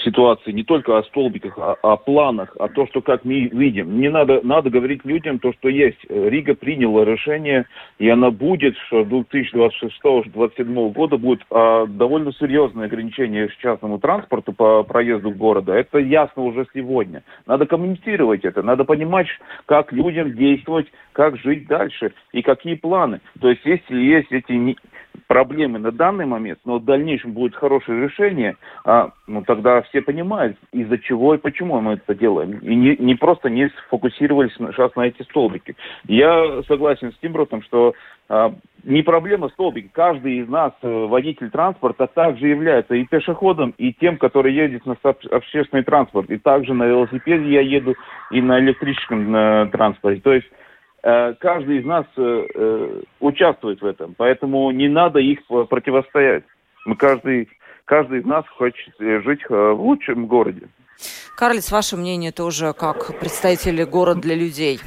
ситуации, 0.04 0.52
не 0.52 0.64
только 0.64 0.98
о 0.98 1.02
столбиках, 1.04 1.58
а 1.58 1.76
о 1.82 1.96
планах, 1.96 2.56
о 2.58 2.68
том, 2.68 2.86
что 2.88 3.00
как 3.00 3.24
мы 3.24 3.48
видим. 3.48 4.00
Не 4.00 4.08
надо, 4.08 4.40
надо 4.42 4.70
говорить 4.70 5.04
людям 5.04 5.38
то, 5.38 5.52
что 5.52 5.68
есть. 5.68 5.98
Рига 6.08 6.54
приняла 6.54 7.04
решение, 7.04 7.66
и 7.98 8.08
она 8.08 8.30
будет, 8.30 8.76
что 8.86 9.02
2026-2027 9.02 10.92
года 10.92 11.16
будет 11.16 11.40
а, 11.50 11.86
довольно 11.86 12.32
серьезное 12.32 12.86
ограничение 12.86 13.48
частному 13.60 13.98
транспорту 13.98 14.52
по 14.52 14.82
проезду 14.82 15.30
города. 15.30 15.72
Это 15.72 15.98
ясно 15.98 16.42
уже 16.42 16.66
сегодня. 16.74 17.22
Надо 17.46 17.66
коммуницировать 17.66 18.44
это, 18.44 18.62
надо 18.62 18.84
понимать, 18.84 19.26
как 19.66 19.92
людям 19.92 20.34
действовать, 20.34 20.86
как 21.12 21.36
жить 21.38 21.66
дальше 21.66 22.12
и 22.32 22.42
какие 22.42 22.74
планы. 22.74 23.20
То 23.40 23.50
есть, 23.50 23.62
если 23.64 24.00
есть 24.00 24.32
эти 24.32 24.76
проблемы 25.26 25.78
на 25.78 25.92
данный 25.92 26.26
момент, 26.26 26.58
но 26.64 26.78
в 26.78 26.84
дальнейшем 26.84 27.32
будет 27.32 27.54
хорошее 27.54 28.02
решение, 28.02 28.56
а, 28.84 29.10
ну 29.26 29.42
тогда 29.42 29.82
все 29.82 30.02
понимают, 30.02 30.56
из-за 30.72 30.98
чего 30.98 31.34
и 31.34 31.38
почему 31.38 31.80
мы 31.80 31.94
это 31.94 32.14
делаем. 32.14 32.58
И 32.58 32.74
не, 32.74 32.96
не 32.96 33.14
просто 33.14 33.48
не 33.48 33.68
сфокусировались 33.86 34.52
сейчас 34.54 34.94
на 34.96 35.02
эти 35.02 35.22
столбики. 35.22 35.76
Я 36.06 36.62
согласен 36.66 37.12
с 37.12 37.18
Тимбрутом, 37.18 37.62
что 37.62 37.94
а, 38.28 38.54
не 38.84 39.02
проблема 39.02 39.48
столбики. 39.48 39.90
Каждый 39.92 40.38
из 40.38 40.48
нас, 40.48 40.72
э, 40.82 40.88
водитель 40.88 41.50
транспорта, 41.50 42.06
также 42.06 42.46
является 42.46 42.94
и 42.94 43.04
пешеходом, 43.04 43.74
и 43.76 43.92
тем, 43.92 44.16
который 44.16 44.54
едет 44.54 44.86
на 44.86 44.96
общественный 45.02 45.82
транспорт. 45.82 46.30
И 46.30 46.38
также 46.38 46.72
на 46.72 46.84
велосипеде 46.84 47.52
я 47.52 47.60
еду, 47.60 47.94
и 48.30 48.40
на 48.40 48.60
электрическом 48.60 49.34
э, 49.34 49.68
транспорте. 49.72 50.20
То 50.20 50.32
есть 50.32 50.46
каждый 51.02 51.78
из 51.78 51.84
нас 51.84 52.04
э, 52.16 52.46
э, 52.54 53.02
участвует 53.20 53.80
в 53.80 53.86
этом, 53.86 54.14
поэтому 54.16 54.70
не 54.70 54.88
надо 54.88 55.18
их 55.18 55.40
противостоять. 55.46 56.44
Мы 56.84 56.96
каждый, 56.96 57.48
каждый 57.84 58.20
из 58.20 58.26
нас 58.26 58.44
хочет 58.48 58.94
жить 58.98 59.40
в 59.48 59.72
лучшем 59.74 60.26
городе. 60.26 60.68
Карлиц, 61.36 61.72
ваше 61.72 61.96
мнение 61.96 62.32
тоже 62.32 62.74
как 62.74 63.18
представители 63.18 63.84
город 63.84 64.20
для 64.20 64.34
людей? 64.34 64.80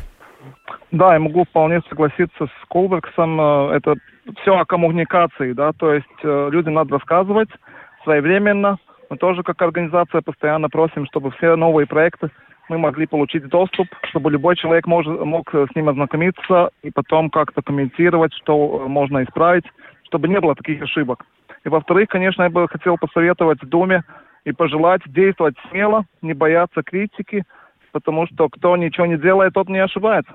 Да, 0.91 1.13
я 1.13 1.19
могу 1.19 1.45
вполне 1.45 1.81
согласиться 1.89 2.45
с 2.45 2.67
Колбергсом. 2.69 3.41
Это 3.71 3.95
все 4.41 4.55
о 4.55 4.65
коммуникации, 4.65 5.53
да, 5.53 5.71
то 5.73 5.93
есть 5.93 6.23
людям 6.23 6.75
надо 6.75 6.93
рассказывать 6.93 7.49
своевременно. 8.03 8.77
Мы 9.09 9.17
тоже 9.17 9.41
как 9.41 9.61
организация 9.61 10.21
постоянно 10.21 10.69
просим, 10.69 11.07
чтобы 11.07 11.31
все 11.31 11.55
новые 11.55 11.87
проекты 11.87 12.29
мы 12.69 12.77
могли 12.77 13.05
получить 13.05 13.47
доступ, 13.47 13.87
чтобы 14.09 14.31
любой 14.31 14.55
человек 14.55 14.87
мож, 14.87 15.05
мог 15.05 15.53
с 15.53 15.75
ним 15.75 15.89
ознакомиться 15.89 16.69
и 16.81 16.91
потом 16.91 17.29
как-то 17.29 17.61
комментировать, 17.61 18.33
что 18.33 18.87
можно 18.87 19.23
исправить, 19.23 19.65
чтобы 20.03 20.27
не 20.27 20.39
было 20.39 20.55
таких 20.55 20.81
ошибок. 20.81 21.25
И 21.65 21.69
во-вторых, 21.69 22.09
конечно, 22.09 22.43
я 22.43 22.49
бы 22.49 22.67
хотел 22.67 22.97
посоветовать 22.97 23.59
Думе 23.61 24.03
и 24.45 24.51
пожелать 24.51 25.01
действовать 25.05 25.55
смело, 25.69 26.05
не 26.21 26.33
бояться 26.33 26.83
критики, 26.83 27.43
потому 27.91 28.27
что 28.27 28.49
кто 28.49 28.75
ничего 28.75 29.05
не 29.05 29.17
делает, 29.17 29.53
тот 29.53 29.69
не 29.69 29.79
ошибается. 29.79 30.33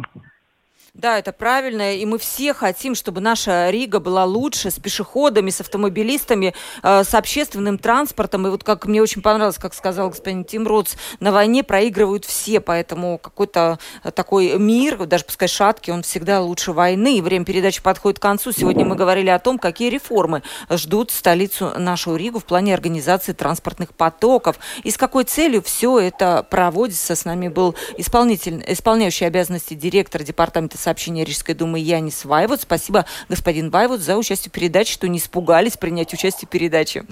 Да, 0.98 1.16
это 1.16 1.32
правильно, 1.32 1.94
и 1.94 2.04
мы 2.04 2.18
все 2.18 2.52
хотим, 2.52 2.96
чтобы 2.96 3.20
наша 3.20 3.70
Рига 3.70 4.00
была 4.00 4.24
лучше 4.24 4.72
с 4.72 4.80
пешеходами, 4.80 5.48
с 5.50 5.60
автомобилистами, 5.60 6.54
э, 6.82 7.04
с 7.04 7.14
общественным 7.14 7.78
транспортом. 7.78 8.48
И 8.48 8.50
вот 8.50 8.64
как 8.64 8.84
мне 8.86 9.00
очень 9.00 9.22
понравилось, 9.22 9.58
как 9.58 9.74
сказал 9.74 10.08
господин 10.08 10.44
Тим 10.44 10.66
Ротс, 10.66 10.96
на 11.20 11.30
войне 11.30 11.62
проигрывают 11.62 12.24
все, 12.24 12.58
поэтому 12.58 13.18
какой-то 13.18 13.78
э, 14.02 14.10
такой 14.10 14.58
мир, 14.58 15.06
даже 15.06 15.24
пускай 15.24 15.46
шаткий, 15.46 15.92
он 15.92 16.02
всегда 16.02 16.40
лучше 16.40 16.72
войны. 16.72 17.18
И 17.18 17.20
время 17.20 17.44
передачи 17.44 17.80
подходит 17.80 18.18
к 18.18 18.22
концу. 18.22 18.50
Сегодня 18.50 18.84
мы 18.84 18.96
говорили 18.96 19.30
о 19.30 19.38
том, 19.38 19.60
какие 19.60 19.90
реформы 19.90 20.42
ждут 20.68 21.12
столицу 21.12 21.74
нашу 21.78 22.16
Ригу 22.16 22.40
в 22.40 22.44
плане 22.44 22.74
организации 22.74 23.34
транспортных 23.34 23.94
потоков 23.94 24.58
и 24.82 24.90
с 24.90 24.96
какой 24.96 25.22
целью 25.22 25.62
все 25.62 26.00
это 26.00 26.44
проводится. 26.50 27.14
С 27.14 27.24
нами 27.24 27.46
был 27.46 27.76
исполнитель, 27.96 28.64
исполняющий 28.66 29.26
обязанности 29.26 29.74
директора 29.74 30.24
департамента 30.24 30.76
сообщение 30.88 31.22
Рижской 31.22 31.54
думы 31.54 31.80
Янис 31.80 32.24
Вайвуд. 32.24 32.60
Спасибо, 32.60 33.04
господин 33.28 33.68
Вайвуд, 33.68 34.00
за 34.00 34.16
участие 34.16 34.50
в 34.50 34.54
передаче, 34.54 34.94
что 34.94 35.06
не 35.06 35.18
испугались 35.18 35.76
принять 35.76 36.14
участие 36.14 36.48
в 36.48 36.50
передаче. 36.50 37.02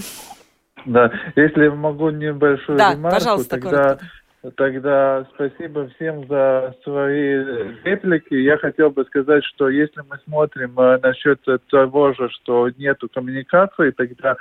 Да, 0.86 1.12
если 1.34 1.68
могу 1.68 2.08
небольшую 2.08 2.78
да, 2.78 2.94
ремарку, 2.94 3.18
пожалуйста, 3.18 3.60
тогда, 3.60 3.98
тогда 4.56 5.26
спасибо 5.34 5.90
всем 5.90 6.26
за 6.26 6.74
свои 6.84 7.44
реплики. 7.84 8.32
Я 8.32 8.56
хотел 8.56 8.88
бы 8.88 9.04
сказать, 9.04 9.44
что 9.44 9.68
если 9.68 10.00
мы 10.08 10.16
смотрим 10.24 10.78
э, 10.80 10.98
насчет 11.02 11.40
того 11.68 12.14
же, 12.14 12.30
что 12.30 12.70
нету 12.78 13.10
коммуникации, 13.12 13.90
тогда 13.90 14.36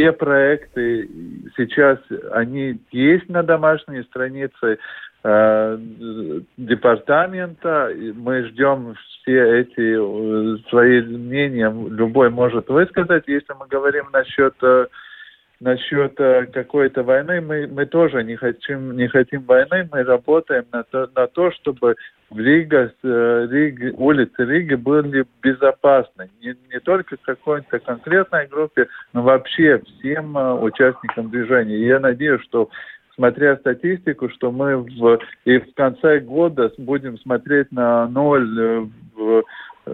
все 0.00 0.12
проекты 0.12 1.08
сейчас, 1.56 1.98
они 2.32 2.80
есть 2.90 3.28
на 3.28 3.42
домашней 3.42 4.02
странице 4.04 4.78
э, 5.22 5.78
департамента. 6.56 7.92
Мы 8.14 8.44
ждем 8.48 8.94
все 8.94 9.60
эти 9.60 9.96
э, 9.96 10.58
свои 10.70 11.02
мнения, 11.02 11.70
любой 11.70 12.30
может 12.30 12.68
высказать. 12.68 13.24
Если 13.26 13.52
мы 13.58 13.66
говорим 13.68 14.06
насчет 14.12 14.54
э, 14.62 14.86
насчет 15.60 16.18
э, 16.18 16.46
какой-то 16.46 17.02
войны, 17.02 17.40
мы, 17.40 17.66
мы 17.66 17.86
тоже 17.86 18.24
не 18.24 18.36
хотим, 18.36 18.96
не 18.96 19.08
хотим 19.08 19.42
войны, 19.42 19.88
мы 19.92 20.02
работаем 20.02 20.64
на 20.72 20.82
то, 20.84 21.08
на 21.14 21.26
то 21.26 21.50
чтобы 21.52 21.96
в 22.30 22.38
Рига, 22.38 22.92
э, 23.02 23.48
Рига, 23.50 23.94
улицы 23.96 24.44
Риги 24.44 24.74
были 24.74 25.26
безопасны. 25.42 26.30
Не, 26.42 26.54
не 26.72 26.80
только 26.80 27.16
какой-то 27.18 27.78
конкретной 27.78 28.46
группе, 28.46 28.88
но 29.12 29.22
вообще 29.22 29.82
всем 29.98 30.36
э, 30.36 30.54
участникам 30.54 31.30
движения. 31.30 31.76
И 31.76 31.86
я 31.86 32.00
надеюсь, 32.00 32.42
что 32.42 32.70
смотря 33.14 33.56
статистику, 33.58 34.30
что 34.30 34.50
мы 34.50 34.78
в, 34.78 35.18
и 35.44 35.58
в 35.58 35.74
конце 35.74 36.20
года 36.20 36.72
будем 36.78 37.18
смотреть 37.18 37.70
на 37.70 38.08
ноль 38.08 38.88
в 39.14 39.44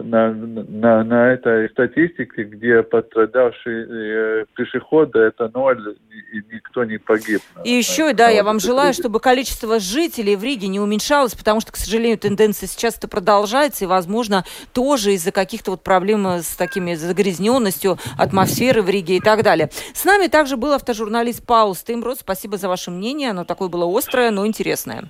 на, 0.02 0.32
на, 0.32 1.04
на 1.04 1.32
этой 1.32 1.68
статистике, 1.70 2.44
где 2.44 2.82
пострадавшие 2.82 3.86
э, 3.88 4.44
пешеходы, 4.54 5.18
это 5.20 5.50
ноль, 5.52 5.96
и 6.32 6.54
никто 6.54 6.84
не 6.84 6.98
погиб. 6.98 7.42
И 7.64 7.70
еще, 7.70 8.12
да, 8.12 8.28
я 8.28 8.44
вам 8.44 8.60
желаю, 8.60 8.94
чтобы 8.94 9.20
количество 9.20 9.78
жителей 9.78 10.36
в 10.36 10.44
Риге 10.44 10.68
не 10.68 10.80
уменьшалось, 10.80 11.34
потому 11.34 11.60
что, 11.60 11.72
к 11.72 11.76
сожалению, 11.76 12.18
тенденция 12.18 12.66
сейчас 12.66 12.96
это 12.96 13.08
продолжается, 13.08 13.84
и, 13.84 13.88
возможно, 13.88 14.44
тоже 14.72 15.12
из-за 15.12 15.32
каких-то 15.32 15.72
вот 15.72 15.82
проблем 15.82 16.26
с 16.26 16.56
такими 16.56 16.94
загрязненностью 16.94 17.98
атмосферы 18.18 18.82
в 18.82 18.88
Риге 18.88 19.16
и 19.16 19.20
так 19.20 19.42
далее. 19.42 19.70
С 19.94 20.04
нами 20.04 20.26
также 20.26 20.56
был 20.56 20.72
автожурналист 20.72 21.44
Паулс 21.46 21.74
Тимротс. 21.74 22.18
Спасибо 22.20 22.56
за 22.56 22.68
ваше 22.68 22.90
мнение. 22.90 23.30
Оно 23.30 23.44
такое 23.44 23.68
было 23.68 23.86
острое, 23.96 24.30
но 24.30 24.46
интересное. 24.46 25.04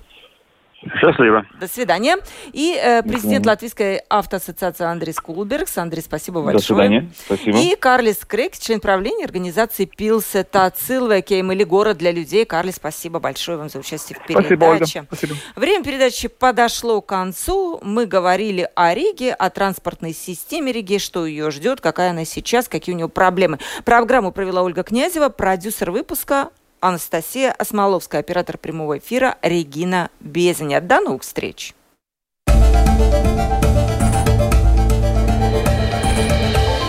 Счастливо. 0.99 1.45
До 1.59 1.67
свидания. 1.67 2.17
И 2.53 2.79
э, 2.79 3.01
президент 3.01 3.45
Латвийской 3.47 3.97
автоассоциации 4.09 4.85
Андрей 4.85 5.11
Скулбергс. 5.11 5.75
Андрей, 5.79 6.01
спасибо 6.01 6.41
большое. 6.41 6.59
До 6.59 6.63
свидания. 6.63 7.09
Спасибо. 7.25 7.57
И 7.57 7.75
Карлис 7.75 8.17
Крейг, 8.17 8.57
член 8.57 8.79
правления 8.79 9.25
организации 9.25 9.85
Pilsēta 9.85 10.43
cilvēkiem 10.43 11.51
или 11.51 11.63
город 11.63 11.97
для 11.97 12.11
людей. 12.11 12.45
Карлис, 12.45 12.75
спасибо 12.75 13.19
большое 13.19 13.57
вам 13.57 13.69
за 13.69 13.79
участие 13.79 14.19
в 14.19 14.23
передаче. 14.27 14.47
Спасибо, 14.47 14.65
Ольга. 14.65 14.85
Спасибо. 14.85 15.35
Время 15.55 15.83
передачи 15.83 16.27
подошло 16.27 17.01
к 17.01 17.07
концу. 17.07 17.79
Мы 17.81 18.05
говорили 18.05 18.69
о 18.75 18.93
Риге, 18.93 19.33
о 19.33 19.49
транспортной 19.49 20.13
системе 20.13 20.71
Риги, 20.71 20.99
что 20.99 21.25
ее 21.25 21.49
ждет, 21.49 21.81
какая 21.81 22.11
она 22.11 22.23
сейчас, 22.23 22.67
какие 22.67 22.93
у 22.93 22.97
нее 22.97 23.09
проблемы. 23.09 23.57
Программу 23.83 24.31
провела 24.31 24.61
Ольга 24.61 24.83
Князева, 24.83 25.29
продюсер 25.29 25.89
выпуска 25.89 26.49
Анастасия 26.79 27.51
Осмоловская, 27.51 28.21
оператор 28.21 28.57
прямого 28.57 28.97
эфира 28.97 29.37
Регина 29.41 30.09
Безеня. 30.19 30.81
До 30.81 30.99
новых 30.99 31.23
встреч! 31.23 31.73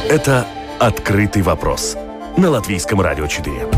Это 0.08 0.46
«Открытый 0.78 1.42
вопрос» 1.42 1.96
на 2.38 2.50
Латвийском 2.50 3.00
радио 3.00 3.26
4. 3.26 3.77